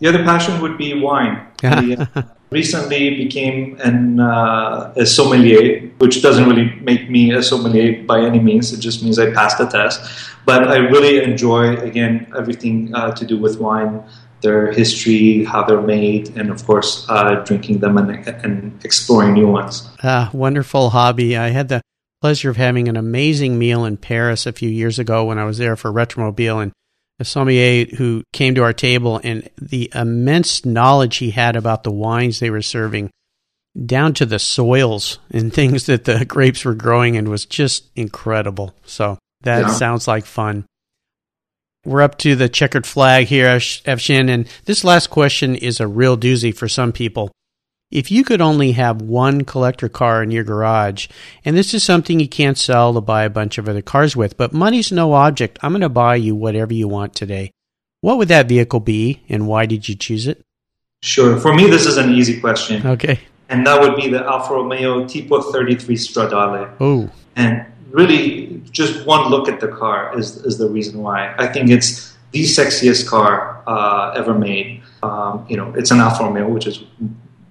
The 0.00 0.08
other 0.08 0.24
passion 0.24 0.60
would 0.60 0.76
be 0.76 1.00
wine. 1.00 1.46
I 1.62 2.08
uh, 2.16 2.22
recently 2.52 3.16
became 3.16 3.80
an, 3.80 4.20
uh, 4.20 4.92
a 4.96 5.06
sommelier, 5.06 5.90
which 5.98 6.22
doesn't 6.22 6.48
really 6.48 6.74
make 6.80 7.10
me 7.10 7.32
a 7.32 7.42
sommelier 7.42 8.02
by 8.04 8.20
any 8.20 8.38
means. 8.38 8.72
It 8.72 8.80
just 8.80 9.02
means 9.02 9.18
I 9.18 9.32
passed 9.32 9.58
the 9.58 9.66
test. 9.66 10.00
But 10.44 10.68
I 10.68 10.76
really 10.76 11.22
enjoy, 11.22 11.76
again, 11.76 12.30
everything 12.36 12.94
uh, 12.94 13.12
to 13.12 13.24
do 13.24 13.38
with 13.38 13.58
wine, 13.58 14.02
their 14.42 14.72
history, 14.72 15.44
how 15.44 15.62
they're 15.62 15.80
made, 15.80 16.36
and 16.36 16.50
of 16.50 16.66
course, 16.66 17.06
uh, 17.08 17.36
drinking 17.44 17.78
them 17.78 17.96
and, 17.96 18.10
and 18.44 18.84
exploring 18.84 19.34
new 19.34 19.48
ones. 19.48 19.88
Ah, 20.02 20.30
wonderful 20.32 20.90
hobby. 20.90 21.36
I 21.36 21.48
had 21.50 21.68
the 21.68 21.80
pleasure 22.20 22.50
of 22.50 22.56
having 22.56 22.88
an 22.88 22.96
amazing 22.96 23.58
meal 23.58 23.84
in 23.84 23.96
Paris 23.96 24.46
a 24.46 24.52
few 24.52 24.68
years 24.68 24.98
ago 24.98 25.24
when 25.24 25.38
I 25.38 25.44
was 25.44 25.58
there 25.58 25.76
for 25.76 25.92
Retromobile 25.92 26.62
and 26.62 26.72
a 27.18 27.24
sommelier 27.24 27.86
who 27.96 28.22
came 28.32 28.54
to 28.54 28.62
our 28.62 28.72
table 28.72 29.20
and 29.22 29.48
the 29.60 29.90
immense 29.94 30.64
knowledge 30.64 31.16
he 31.16 31.30
had 31.30 31.56
about 31.56 31.82
the 31.84 31.90
wines 31.92 32.40
they 32.40 32.50
were 32.50 32.62
serving 32.62 33.10
down 33.86 34.12
to 34.14 34.26
the 34.26 34.38
soils 34.38 35.18
and 35.30 35.52
things 35.54 35.86
that 35.86 36.04
the 36.04 36.24
grapes 36.24 36.64
were 36.64 36.74
growing 36.74 37.14
in 37.14 37.30
was 37.30 37.46
just 37.46 37.90
incredible. 37.96 38.74
So 38.84 39.18
that 39.42 39.60
Yeah. 39.62 39.66
sounds 39.68 40.08
like 40.08 40.24
fun. 40.26 40.64
We're 41.84 42.02
up 42.02 42.18
to 42.18 42.36
the 42.36 42.48
checkered 42.48 42.86
flag 42.86 43.26
here, 43.26 43.46
Afshin, 43.46 44.30
and 44.30 44.46
this 44.66 44.84
last 44.84 45.08
question 45.10 45.56
is 45.56 45.80
a 45.80 45.88
real 45.88 46.16
doozy 46.16 46.54
for 46.56 46.68
some 46.68 46.92
people. 46.92 47.32
If 47.92 48.10
you 48.10 48.24
could 48.24 48.40
only 48.40 48.72
have 48.72 49.02
one 49.02 49.44
collector 49.44 49.88
car 49.90 50.22
in 50.22 50.30
your 50.30 50.44
garage, 50.44 51.08
and 51.44 51.54
this 51.54 51.74
is 51.74 51.84
something 51.84 52.18
you 52.18 52.26
can't 52.28 52.56
sell 52.56 52.94
to 52.94 53.02
buy 53.02 53.24
a 53.24 53.30
bunch 53.30 53.58
of 53.58 53.68
other 53.68 53.82
cars 53.82 54.16
with, 54.16 54.38
but 54.38 54.54
money's 54.54 54.90
no 54.90 55.12
object, 55.12 55.58
I'm 55.62 55.72
going 55.72 55.82
to 55.82 55.90
buy 55.90 56.16
you 56.16 56.34
whatever 56.34 56.72
you 56.72 56.88
want 56.88 57.14
today. 57.14 57.50
What 58.00 58.16
would 58.16 58.28
that 58.28 58.48
vehicle 58.48 58.80
be, 58.80 59.22
and 59.28 59.46
why 59.46 59.66
did 59.66 59.88
you 59.90 59.94
choose 59.94 60.26
it? 60.26 60.42
Sure. 61.02 61.38
For 61.38 61.52
me, 61.54 61.68
this 61.68 61.84
is 61.84 61.98
an 61.98 62.14
easy 62.14 62.40
question, 62.40 62.84
Okay. 62.86 63.20
and 63.50 63.66
that 63.66 63.78
would 63.82 63.94
be 63.96 64.08
the 64.08 64.24
Alfa 64.24 64.54
Romeo 64.54 65.04
Tipo 65.04 65.52
33 65.52 65.94
Stradale. 65.96 66.74
Oh, 66.80 67.10
and 67.36 67.66
really 67.90 68.62
just 68.70 69.04
one 69.06 69.28
look 69.28 69.48
at 69.48 69.60
the 69.60 69.68
car 69.68 70.18
is, 70.18 70.38
is 70.46 70.56
the 70.56 70.66
reason 70.66 71.02
why 71.02 71.34
i 71.36 71.46
think 71.46 71.68
it's 71.68 72.16
the 72.30 72.42
sexiest 72.44 73.06
car 73.06 73.62
uh, 73.66 74.14
ever 74.16 74.32
made 74.32 74.80
um, 75.02 75.44
you 75.46 75.58
know 75.58 75.70
it's 75.76 75.90
an 75.90 76.00
alfa 76.00 76.24
romeo 76.24 76.48
which 76.48 76.66
is 76.66 76.82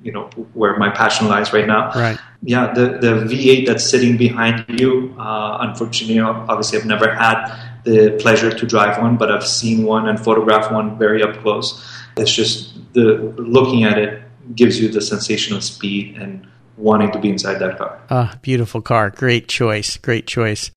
you 0.01 0.11
know 0.11 0.25
where 0.53 0.77
my 0.77 0.89
passion 0.89 1.27
lies 1.27 1.53
right 1.53 1.67
now 1.67 1.91
right. 1.93 2.17
yeah 2.43 2.73
the, 2.73 2.97
the 2.99 3.13
v8 3.29 3.67
that's 3.67 3.87
sitting 3.87 4.17
behind 4.17 4.65
you 4.79 5.15
uh, 5.19 5.57
unfortunately 5.61 6.19
obviously 6.19 6.79
i've 6.79 6.85
never 6.85 7.13
had 7.13 7.37
the 7.83 8.17
pleasure 8.19 8.51
to 8.51 8.65
drive 8.65 9.01
one 9.01 9.17
but 9.17 9.31
i've 9.31 9.45
seen 9.45 9.83
one 9.83 10.07
and 10.07 10.19
photographed 10.19 10.71
one 10.71 10.97
very 10.97 11.21
up 11.23 11.35
close 11.41 11.85
it's 12.17 12.33
just 12.33 12.73
the 12.93 13.33
looking 13.37 13.83
at 13.83 13.97
it 13.97 14.21
gives 14.55 14.79
you 14.79 14.89
the 14.89 15.01
sensation 15.01 15.55
of 15.55 15.63
speed 15.63 16.17
and 16.17 16.47
wanting 16.77 17.11
to 17.11 17.19
be 17.19 17.29
inside 17.29 17.55
that 17.59 17.77
car 17.77 18.01
Ah, 18.09 18.37
beautiful 18.41 18.81
car. 18.81 19.09
Great 19.09 19.47
choice. 19.47 19.95
Great 19.97 20.27
choice. 20.27 20.71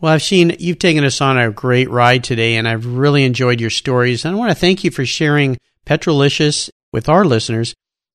Well, 0.00 0.16
Afshin, 0.16 0.56
you've 0.58 0.80
taken 0.80 1.04
us 1.04 1.20
on 1.20 1.38
a 1.38 1.52
great 1.52 1.88
ride 1.88 2.24
today, 2.24 2.56
and 2.56 2.66
I've 2.66 2.84
really 2.86 3.22
enjoyed 3.22 3.60
your 3.60 3.70
stories. 3.70 4.24
And 4.24 4.34
I 4.34 4.38
want 4.38 4.50
to 4.50 4.56
thank 4.56 4.82
you 4.82 4.90
for 4.90 5.06
sharing 5.06 5.56
Petrolicious 5.84 6.70
with 6.92 7.08
our 7.08 7.24
listeners. 7.24 7.72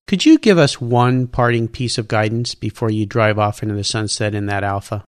Could 0.08 0.26
you 0.26 0.40
give 0.40 0.58
us 0.58 0.80
one 0.80 1.28
parting 1.28 1.68
piece 1.68 1.98
of 1.98 2.08
guidance 2.08 2.56
before 2.56 2.90
you 2.90 3.06
drive 3.06 3.38
off 3.38 3.62
into 3.62 3.76
the 3.76 3.84
sunset 3.84 4.34
in 4.34 4.46
that 4.46 4.64
Alfa? 4.64 5.04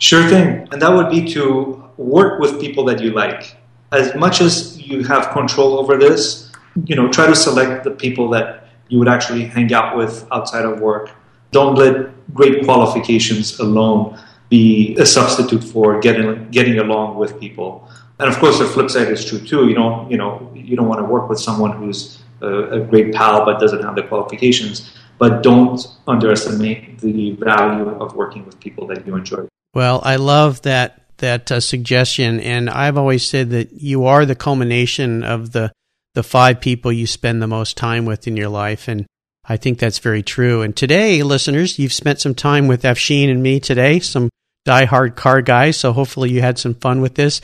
Sure 0.00 0.28
thing. 0.28 0.68
And 0.70 0.80
that 0.80 0.92
would 0.92 1.10
be 1.10 1.26
to 1.34 1.82
work 1.96 2.38
with 2.38 2.60
people 2.60 2.84
that 2.84 3.00
you 3.00 3.10
like. 3.10 3.56
As 3.90 4.14
much 4.14 4.40
as 4.40 4.80
you 4.80 5.02
have 5.02 5.30
control 5.30 5.80
over 5.80 5.96
this, 5.96 6.52
you 6.84 6.94
know, 6.94 7.10
try 7.10 7.26
to 7.26 7.34
select 7.34 7.82
the 7.82 7.90
people 7.90 8.30
that 8.30 8.68
you 8.88 9.00
would 9.00 9.08
actually 9.08 9.46
hang 9.46 9.72
out 9.72 9.96
with 9.96 10.24
outside 10.30 10.64
of 10.64 10.80
work. 10.80 11.10
Don't 11.50 11.74
let 11.74 12.12
great 12.32 12.64
qualifications 12.64 13.58
alone 13.58 14.16
be 14.48 14.96
a 14.96 15.06
substitute 15.06 15.64
for 15.64 15.98
getting 16.00 16.48
getting 16.50 16.78
along 16.78 17.16
with 17.16 17.40
people. 17.40 17.88
And 18.20 18.28
of 18.28 18.38
course, 18.38 18.60
the 18.60 18.66
flip 18.66 18.90
side 18.90 19.08
is 19.08 19.24
true 19.24 19.40
too. 19.40 19.68
You 19.68 19.74
don't, 19.74 20.10
you 20.10 20.16
know, 20.16 20.52
you 20.54 20.76
don't 20.76 20.86
want 20.86 21.00
to 21.00 21.04
work 21.04 21.28
with 21.28 21.40
someone 21.40 21.72
who's 21.72 22.18
a, 22.40 22.80
a 22.80 22.80
great 22.80 23.14
pal 23.14 23.44
but 23.44 23.60
doesn't 23.60 23.82
have 23.82 23.94
the 23.94 24.02
qualifications. 24.02 24.94
But 25.18 25.42
don't 25.42 25.84
underestimate 26.06 27.00
the 27.00 27.32
value 27.32 27.88
of 27.88 28.14
working 28.14 28.46
with 28.46 28.60
people 28.60 28.86
that 28.86 29.04
you 29.04 29.16
enjoy. 29.16 29.48
Well, 29.74 30.00
I 30.04 30.16
love 30.16 30.62
that 30.62 31.04
that 31.18 31.50
uh, 31.50 31.58
suggestion, 31.58 32.38
and 32.40 32.70
I've 32.70 32.96
always 32.96 33.26
said 33.26 33.50
that 33.50 33.72
you 33.72 34.06
are 34.06 34.24
the 34.24 34.36
culmination 34.36 35.24
of 35.24 35.50
the 35.52 35.72
the 36.14 36.22
five 36.22 36.60
people 36.60 36.92
you 36.92 37.06
spend 37.06 37.42
the 37.42 37.46
most 37.46 37.76
time 37.76 38.04
with 38.04 38.26
in 38.26 38.36
your 38.36 38.48
life, 38.48 38.88
and 38.88 39.06
I 39.44 39.56
think 39.56 39.78
that's 39.78 39.98
very 39.98 40.22
true. 40.22 40.62
And 40.62 40.76
today, 40.76 41.22
listeners, 41.22 41.78
you've 41.78 41.92
spent 41.92 42.20
some 42.20 42.34
time 42.34 42.68
with 42.68 42.82
Afshin 42.82 43.30
and 43.30 43.42
me 43.42 43.60
today, 43.60 43.98
some 43.98 44.30
diehard 44.66 45.16
car 45.16 45.42
guys. 45.42 45.76
So 45.76 45.92
hopefully, 45.92 46.30
you 46.30 46.40
had 46.40 46.58
some 46.58 46.74
fun 46.74 47.00
with 47.00 47.14
this. 47.14 47.40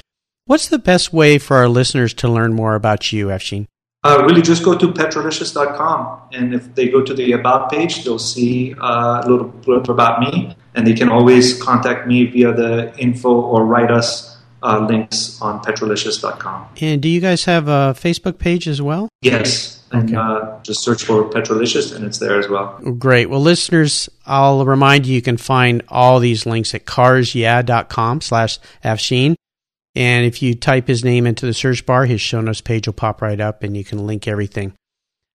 What's 0.46 0.68
the 0.68 0.78
best 0.78 1.12
way 1.12 1.38
for 1.38 1.56
our 1.56 1.68
listeners 1.68 2.14
to 2.14 2.28
learn 2.28 2.52
more 2.52 2.74
about 2.74 3.12
you, 3.12 3.28
Afshin? 3.28 3.66
Uh, 4.04 4.22
really, 4.26 4.42
just 4.42 4.62
go 4.62 4.76
to 4.76 4.92
petrolicious.com, 4.92 6.20
and 6.32 6.54
if 6.54 6.74
they 6.74 6.88
go 6.88 7.00
to 7.02 7.14
the 7.14 7.32
About 7.32 7.70
page, 7.70 8.04
they'll 8.04 8.18
see 8.18 8.74
uh, 8.74 9.22
a 9.24 9.26
little 9.26 9.48
blurb 9.48 9.88
about 9.88 10.20
me, 10.20 10.54
and 10.74 10.86
they 10.86 10.92
can 10.92 11.08
always 11.08 11.60
contact 11.62 12.06
me 12.06 12.26
via 12.26 12.52
the 12.52 12.94
info 12.98 13.30
or 13.32 13.64
write 13.64 13.90
us 13.90 14.36
uh, 14.62 14.86
links 14.86 15.40
on 15.40 15.60
petrolicious.com. 15.62 16.68
And 16.82 17.00
do 17.00 17.08
you 17.08 17.20
guys 17.20 17.44
have 17.44 17.68
a 17.68 17.94
Facebook 17.96 18.38
page 18.38 18.68
as 18.68 18.82
well? 18.82 19.08
Yes, 19.22 19.82
and 19.90 20.10
okay. 20.10 20.16
Uh, 20.16 20.58
just 20.62 20.82
search 20.82 21.04
for 21.04 21.24
Petrolicious, 21.30 21.92
and 21.92 22.04
it's 22.04 22.18
there 22.18 22.38
as 22.38 22.48
well. 22.48 22.78
Great. 22.98 23.30
Well, 23.30 23.40
listeners, 23.40 24.10
I'll 24.26 24.66
remind 24.66 25.06
you 25.06 25.14
you 25.14 25.22
can 25.22 25.38
find 25.38 25.82
all 25.88 26.20
these 26.20 26.44
links 26.44 26.74
at 26.74 26.84
carsyeah.com 26.84 28.20
slash 28.20 28.58
Afshin. 28.84 29.36
And 29.96 30.26
if 30.26 30.42
you 30.42 30.54
type 30.54 30.88
his 30.88 31.04
name 31.04 31.26
into 31.26 31.46
the 31.46 31.54
search 31.54 31.86
bar, 31.86 32.04
his 32.06 32.20
show 32.20 32.40
notes 32.40 32.60
page 32.60 32.86
will 32.86 32.94
pop 32.94 33.22
right 33.22 33.40
up 33.40 33.62
and 33.62 33.76
you 33.76 33.84
can 33.84 34.06
link 34.06 34.26
everything. 34.26 34.72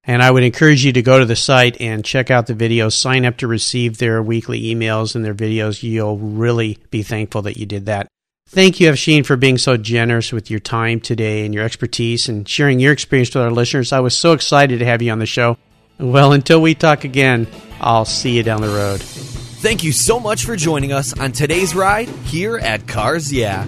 And 0.04 0.24
I 0.24 0.32
would 0.32 0.44
encourage 0.44 0.84
you 0.84 0.94
to 0.94 1.02
go 1.02 1.20
to 1.20 1.26
the 1.26 1.36
site 1.36 1.80
and 1.80 2.04
check 2.04 2.32
out 2.32 2.48
the 2.48 2.54
videos, 2.54 2.94
sign 2.94 3.26
up 3.26 3.38
to 3.38 3.48
receive 3.48 3.98
their 3.98 4.24
weekly 4.24 4.64
emails 4.64 5.16
and 5.16 5.24
their 5.24 5.36
videos. 5.36 5.84
You'll 5.84 6.18
really 6.18 6.78
be 6.90 7.04
thankful 7.04 7.44
that 7.44 7.58
you 7.58 7.66
did 7.66 7.86
that. 7.86 8.08
Thank 8.48 8.80
you, 8.80 8.90
Afshin, 8.90 9.26
for 9.26 9.38
being 9.38 9.60
so 9.60 9.78
generous 9.78 10.32
with 10.34 10.50
your 10.50 10.60
time 10.60 11.00
today 11.00 11.46
and 11.46 11.54
your 11.54 11.64
expertise 11.64 12.28
and 12.28 12.50
sharing 12.50 12.80
your 12.80 12.92
experience 12.92 13.30
with 13.36 13.44
our 13.44 13.52
listeners. 13.52 13.94
I 13.94 14.00
was 14.00 14.18
so 14.18 14.34
excited 14.34 14.80
to 14.80 14.86
have 14.86 15.04
you 15.04 15.12
on 15.12 15.20
the 15.20 15.28
show. 15.28 15.58
Well, 16.00 16.32
until 16.34 16.60
we 16.60 16.74
talk 16.74 17.04
again, 17.04 17.46
I'll 17.80 18.06
see 18.06 18.32
you 18.32 18.42
down 18.42 18.62
the 18.62 18.70
road. 18.70 19.02
Thank 19.02 19.84
you 19.84 19.92
so 19.92 20.20
much 20.20 20.46
for 20.46 20.56
joining 20.56 20.92
us 20.94 21.18
on 21.20 21.34
today's 21.34 21.76
ride 21.76 22.08
here 22.26 22.58
at 22.58 22.88
Cars 22.88 23.32
Yeah. 23.32 23.68